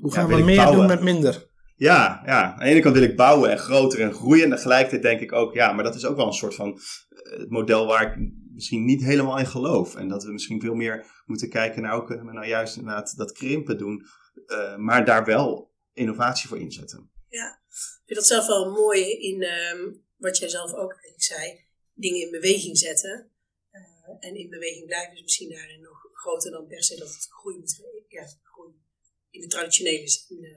[0.00, 0.78] Hoe gaan we meer bouwen.
[0.78, 1.50] doen met minder?
[1.76, 4.44] Ja, ja, aan de ene kant wil ik bouwen en groter en groeien.
[4.44, 6.78] En tegelijkertijd denk ik ook, ja, maar dat is ook wel een soort van
[7.08, 9.94] het model waar ik misschien niet helemaal in geloof.
[9.94, 13.16] En dat we misschien veel meer moeten kijken naar hoe kunnen we nou juist inderdaad
[13.16, 14.02] dat krimpen doen.
[14.78, 17.11] maar daar wel innovatie voor inzetten.
[17.32, 21.64] Ik vind dat zelf wel mooi in ehm, wat jij zelf ook eigenlijk zei.
[21.94, 23.30] Dingen in beweging zetten.
[23.70, 23.82] Eh,
[24.20, 27.58] en in beweging blijven is misschien daarin nog groter dan per se dat het groei
[27.58, 28.74] moet ja, groei
[29.30, 30.44] in de traditionele zin.
[30.44, 30.50] eh.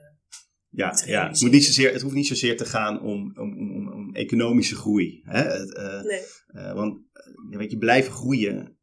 [0.68, 1.28] Ja, Het ja.
[1.28, 4.74] Het, moet niet zozeer, het hoeft niet zozeer te gaan om, om, om, om economische
[4.74, 5.20] groei.
[5.24, 5.42] Hè?
[5.74, 6.74] Eh, nee.
[6.74, 7.00] Want
[7.50, 8.78] weet je, blijven groeien.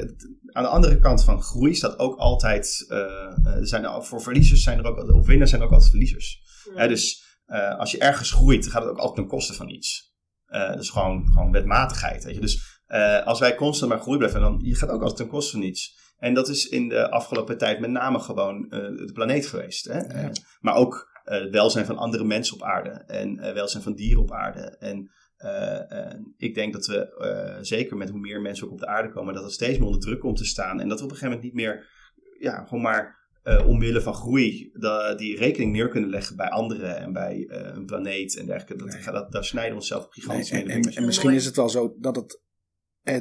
[0.00, 2.84] Te- te- aan de andere kant van groei staat ook altijd.
[2.88, 5.12] eh, eh, er zijn er, voor verliezers zijn er ook.
[5.14, 6.42] Of winnaars zijn er ook altijd verliezers.
[6.74, 9.68] Hè, dus eh, als je ergens groeit, dan gaat het ook altijd ten koste van
[9.68, 10.12] iets.
[10.46, 12.24] Eh dus gewoon, gewoon wetmatigheid.
[12.24, 12.40] Weet je?
[12.40, 15.50] Dus eh, als wij constant maar groei blijven, dan je gaat ook altijd ten koste
[15.50, 16.02] van iets.
[16.18, 19.84] En dat is in de afgelopen tijd met name gewoon eh, de planeet geweest.
[19.84, 20.00] Hè?
[20.60, 22.90] Maar ook eh, het welzijn van andere mensen op aarde.
[22.90, 24.76] En eh welzijn van dieren op aarde.
[24.78, 25.10] En
[26.36, 29.34] ik denk dat we, eh, zeker met hoe meer mensen ook op de aarde komen,
[29.34, 30.80] dat het steeds meer onder druk komt te staan.
[30.80, 31.86] En dat we op een gegeven moment niet meer,
[32.38, 34.70] ja, gewoon maar eh, omwille van groei,
[35.16, 38.84] die rekening neer kunnen leggen bij anderen en bij eh, een planeet en dergelijke.
[38.84, 39.12] Dat, Nee.
[39.12, 40.76] dat, daar snijden we onszelf op Nee, gigantisch en, mee.
[40.76, 42.42] en, en misschien is het wel zo dat het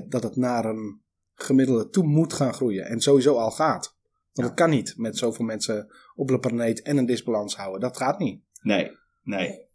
[0.09, 1.01] dat het naar een
[1.33, 2.85] gemiddelde toe moet gaan groeien.
[2.85, 3.97] En sowieso al gaat.
[4.33, 7.81] Want het kan niet met zoveel mensen op de planeet en een disbalans houden.
[7.81, 8.43] Dat gaat niet.
[8.61, 9.67] Nee, nee.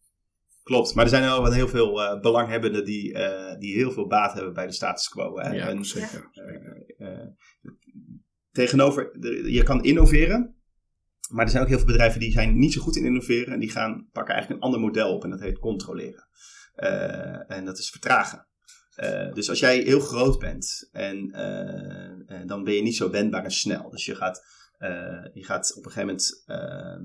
[0.68, 4.32] Klopt, maar er zijn wel heel veel uh, belanghebbenden die, uh, die heel veel baat
[4.32, 5.38] hebben bij de status quo.
[5.38, 5.50] Hè?
[5.50, 6.30] Ja, en, zeker.
[6.98, 7.26] uh,
[8.52, 9.10] tegenover,
[9.50, 10.56] je kan innoveren,
[11.30, 13.60] maar er zijn ook heel veel bedrijven die zijn niet zo goed in innoveren en
[13.60, 16.28] die gaan pakken eigenlijk een ander model op en dat heet controleren.
[17.46, 18.46] en dat is vertragen.
[18.96, 23.44] Uh, dus als jij heel groot bent, en, uh, dan ben je niet zo wendbaar
[23.44, 23.90] en snel.
[23.90, 24.44] Dus je gaat,
[24.78, 27.04] uh, je gaat op een gegeven moment, ehm,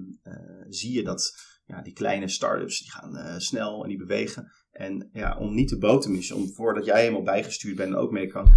[0.70, 1.34] zie je dat
[1.66, 4.51] ja, die kleine start-ups, die gaan snel en die bewegen.
[4.72, 8.28] En ja, om niet te missen, om voordat jij helemaal bijgestuurd bent en ook mee
[8.28, 8.51] kan,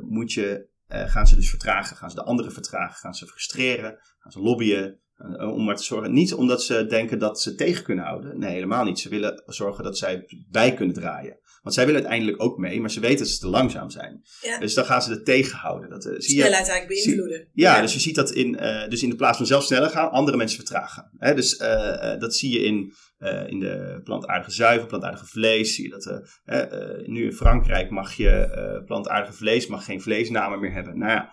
[0.00, 1.96] moet je, gaan ze dus vertragen.
[1.96, 5.00] Gaan ze de anderen vertragen, gaan ze frustreren, gaan ze lobbyen.
[5.38, 8.38] Om maar te zorgen, niet omdat ze denken dat ze tegen kunnen houden.
[8.38, 8.98] Nee, helemaal niet.
[8.98, 11.40] Ze willen zorgen dat zij bij kunnen draaien.
[11.62, 14.22] Want zij willen uiteindelijk ook mee, maar ze weten dat ze te langzaam zijn.
[14.40, 14.58] Ja.
[14.58, 15.90] Dus dan gaan ze het tegenhouden.
[15.90, 17.36] Dat, uh, zie Snelheid eigenlijk beïnvloeden.
[17.36, 19.64] Zie, ja, ja, dus je ziet dat in, uh, dus in de plaats van zelf
[19.64, 21.10] sneller gaan, andere mensen vertragen.
[21.18, 21.34] Hè?
[21.34, 22.94] Dus uh, dat zie je in,
[23.46, 25.74] in de plantaardige zuivel, plantaardige vlees.
[25.74, 26.22] Zie je dat
[27.06, 30.98] nu in Frankrijk mag je plantaardige vlees, mag geen vleesnamen meer hebben.
[30.98, 31.32] Nou ja,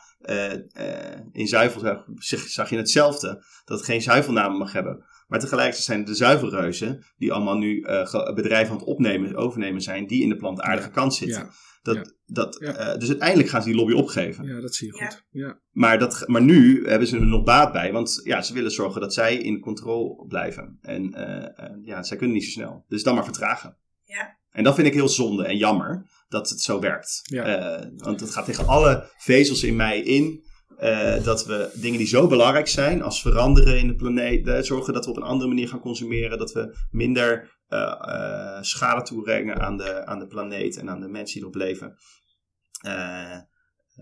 [1.31, 2.05] in zuivel zag,
[2.47, 3.27] zag je hetzelfde,
[3.65, 5.05] dat het geen zuivelnamen mag hebben.
[5.30, 9.82] Maar tegelijkertijd zijn het de zuivelreuzen, die allemaal nu uh, bedrijven aan het opnemen, overnemen
[9.82, 10.93] zijn, die in de plantaardige ja.
[10.93, 11.41] kant zitten.
[11.41, 11.49] Ja.
[11.82, 12.03] Dat, Ja.
[12.25, 12.73] dat, Ja.
[12.75, 14.45] eh, dus uiteindelijk gaan ze die lobby opgeven.
[14.45, 15.25] Ja, dat zie je goed.
[15.30, 15.61] Ja.
[15.71, 19.01] Maar, dat, maar nu hebben ze er nog baat bij, want ja, ze willen zorgen
[19.01, 20.77] dat zij in controle blijven.
[20.82, 22.86] En eh, eh, ja, zij kunnen niet zo snel.
[22.88, 23.77] Dus dan maar vertragen.
[24.03, 24.38] Ja.
[24.49, 27.21] En dat vind ik heel zonde en jammer dat het zo werkt.
[27.23, 27.43] Ja.
[27.43, 30.43] Eh, want het gaat tegen alle vezels in mij in.
[30.80, 34.93] Eh, dat we dingen die zo belangrijk zijn als veranderen in de planeet, eh, zorgen
[34.93, 39.77] dat we op een andere manier gaan consumeren, dat we minder eh, schade toebrengen aan
[39.77, 41.97] de, aan de planeet en aan de mensen die erop leven.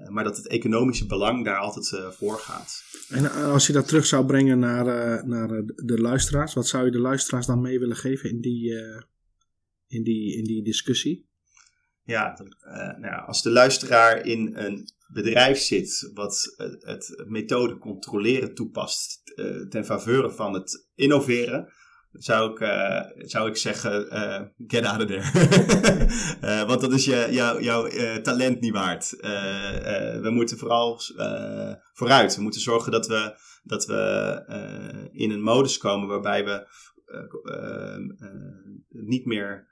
[0.10, 2.84] Maar dat het economische belang daar altijd voor gaat.
[3.10, 4.86] En als je dat terug zou brengen naar,
[5.28, 8.74] naar de luisteraars, wat zou je de luisteraars dan mee willen geven in die,
[9.88, 11.30] in die, in die discussie?
[12.08, 16.54] Ja, eh, nou ja, als de luisteraar in een bedrijf zit wat
[16.86, 21.74] het, methode controleren toepast eh, ten faveur van het innoveren,
[22.12, 24.08] zou ik, eh, zou ik zeggen,
[24.68, 26.66] get out of there.
[26.70, 27.90] Want dat is je, jou, jouw
[28.22, 29.10] talent niet waard.
[30.22, 31.00] We moeten vooral
[31.94, 32.36] vooruit.
[32.36, 36.68] We moeten zorgen dat we, dat we in een modus komen waarbij we
[38.90, 39.68] niet meer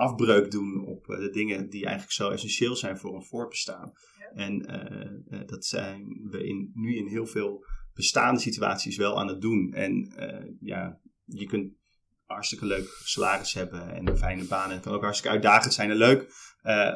[0.00, 3.92] afbreuk doen op eh, de dingen die eigenlijk zo essentieel zijn voor een voortbestaan.
[4.34, 9.28] En eh, eh, dat zijn we in, nu in heel veel bestaande situaties wel aan
[9.28, 9.72] het doen.
[9.72, 10.12] En
[10.60, 11.72] ja, je kunt
[12.24, 14.68] hartstikke leuk salaris hebben en een fijne baan.
[14.68, 16.32] En het kan ook hartstikke uitdagend zijn en leuk.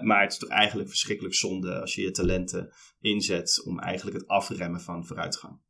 [0.03, 4.27] Maar het is toch eigenlijk verschrikkelijk zonde als je je talenten inzet om eigenlijk het
[4.27, 5.61] afremmen van vooruitgang.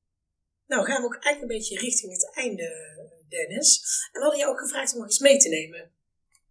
[0.67, 2.69] Nou, gaan we ook eigenlijk een beetje richting het einde,
[3.29, 3.81] Dennis.
[4.13, 5.93] En we hadden je ook gevraagd om nog iets mee te nemen.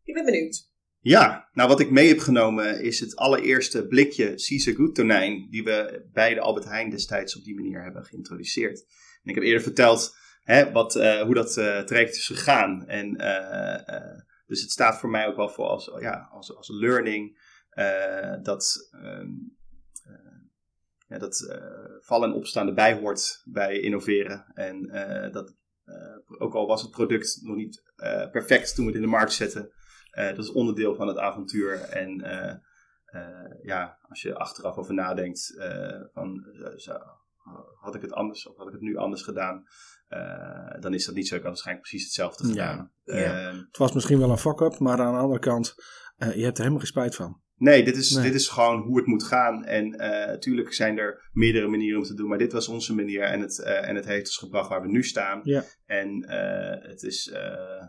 [0.03, 0.71] Ik ben benieuwd.
[1.04, 5.64] Ja, nou wat ik mee heb genomen is het allereerste blikje Caesar Good tonijn die
[5.64, 8.80] we bij de Albert Heijn destijds op die manier hebben geïntroduceerd.
[9.24, 12.88] En ik heb eerder verteld hè, wat, eh, hoe dat eh, traject is gegaan.
[12.88, 17.39] En, eh, dus het staat voor mij ook wel voor als, ja, als, als learning
[18.43, 19.28] dat, eh,
[21.08, 21.58] ja, dat
[21.99, 24.45] vallen en opstaan erbij hoort bij innoveren.
[24.54, 24.88] En
[25.32, 25.56] dat
[26.38, 27.84] ook al was het product nog niet
[28.32, 29.72] perfect toen we het in de markt zetten,
[30.14, 31.80] dat is onderdeel van het avontuur.
[31.80, 32.55] En eh,
[33.05, 36.93] eh, ja, als je achteraf over nadenkt, eh, van eh, zo,
[37.82, 39.64] had ik het anders of had ik het nu anders gedaan,
[40.07, 41.36] eh, dan is dat niet zo.
[41.36, 42.91] Ik had waarschijnlijk precies hetzelfde gedaan.
[43.03, 43.14] Ja.
[43.14, 45.76] Ehm, Het was misschien wel een fuck-up, maar aan de andere kant,
[46.18, 47.41] eh, je hebt er helemaal geen spijt van.
[47.55, 48.24] Nee, dit is, Nee.
[48.24, 49.66] dit is gewoon hoe het moet gaan.
[49.66, 49.89] En
[50.28, 53.22] natuurlijk zijn er meerdere manieren om te doen, maar dit was onze manier.
[53.22, 55.41] En het, eh, en het heeft ons gebracht waar we nu staan.
[55.43, 55.64] Ja.
[55.86, 57.84] En eh, het is, eh, eh,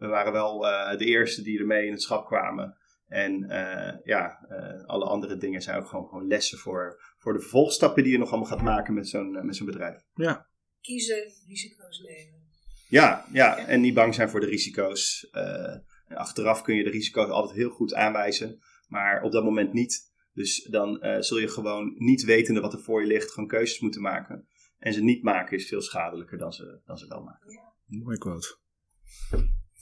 [0.00, 2.76] we waren wel eh, de eerste die ermee in het schap kwamen.
[3.06, 7.40] En eh, ja, eh, alle andere dingen zijn ook gewoon, gewoon lessen voor, voor de
[7.40, 10.02] vervolgstappen die je nog allemaal gaat maken met zo'n met zo'n bedrijf.
[10.80, 12.48] Kiezen, risico's nemen.
[12.88, 15.28] Ja, ja, en niet bang zijn voor de risico's.
[15.30, 15.76] Eh,
[16.08, 20.12] achteraf kun je de risico's altijd heel goed aanwijzen, maar op dat moment niet.
[20.32, 23.80] Dus dan eh, zul je gewoon niet wetende wat er voor je ligt, gewoon keuzes
[23.80, 24.48] moeten maken.
[24.78, 27.60] En ze niet maken is veel schadelijker dan ze, dan ze wel maken.
[27.86, 28.58] Mooi quote.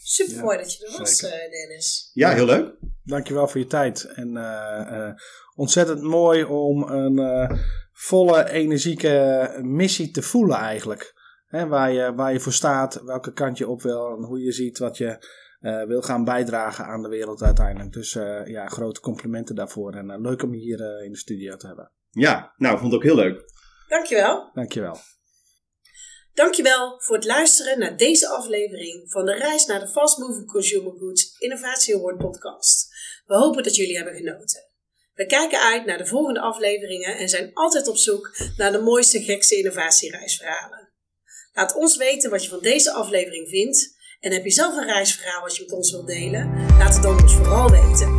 [0.03, 1.39] Super Ja, mooi dat je er was, zeker.
[1.39, 2.11] eh, Dennis.
[2.13, 2.75] Ja, heel leuk.
[3.05, 4.05] Dankjewel voor je tijd.
[4.05, 5.15] En eh, eh,
[5.55, 7.59] ontzettend mooi om een eh,
[7.93, 11.15] volle, energieke missie te voelen eigenlijk.
[11.47, 14.53] Hè, waar, je, waar je voor staat, welke kant je op wil en hoe je
[14.53, 15.27] ziet wat je
[15.61, 17.93] eh, wil gaan bijdragen aan de wereld uiteindelijk.
[17.93, 19.93] Dus eh, ja, grote complimenten daarvoor.
[19.95, 21.93] En leuk om je hier in de studio te hebben.
[22.11, 23.43] Ja, nou, vond het ook heel leuk.
[23.89, 24.51] Dankjewel.
[24.55, 24.97] Dankjewel.
[26.39, 30.93] Dankjewel voor het luisteren naar deze aflevering van de Reis naar de Fast Moving Consumer
[30.99, 32.89] Goods Innovatie Award podcast.
[33.27, 34.65] We hopen dat jullie hebben genoten.
[35.15, 39.23] We kijken uit naar de volgende afleveringen en zijn altijd op zoek naar de mooiste,
[39.23, 40.93] gekste innovatiereisverhalen.
[41.53, 43.97] Laat ons weten wat je van deze aflevering vindt.
[44.21, 46.67] En heb je zelf een reisverhaal wat je met ons wilt delen?
[46.79, 48.15] Laat het dan ons vooral weten.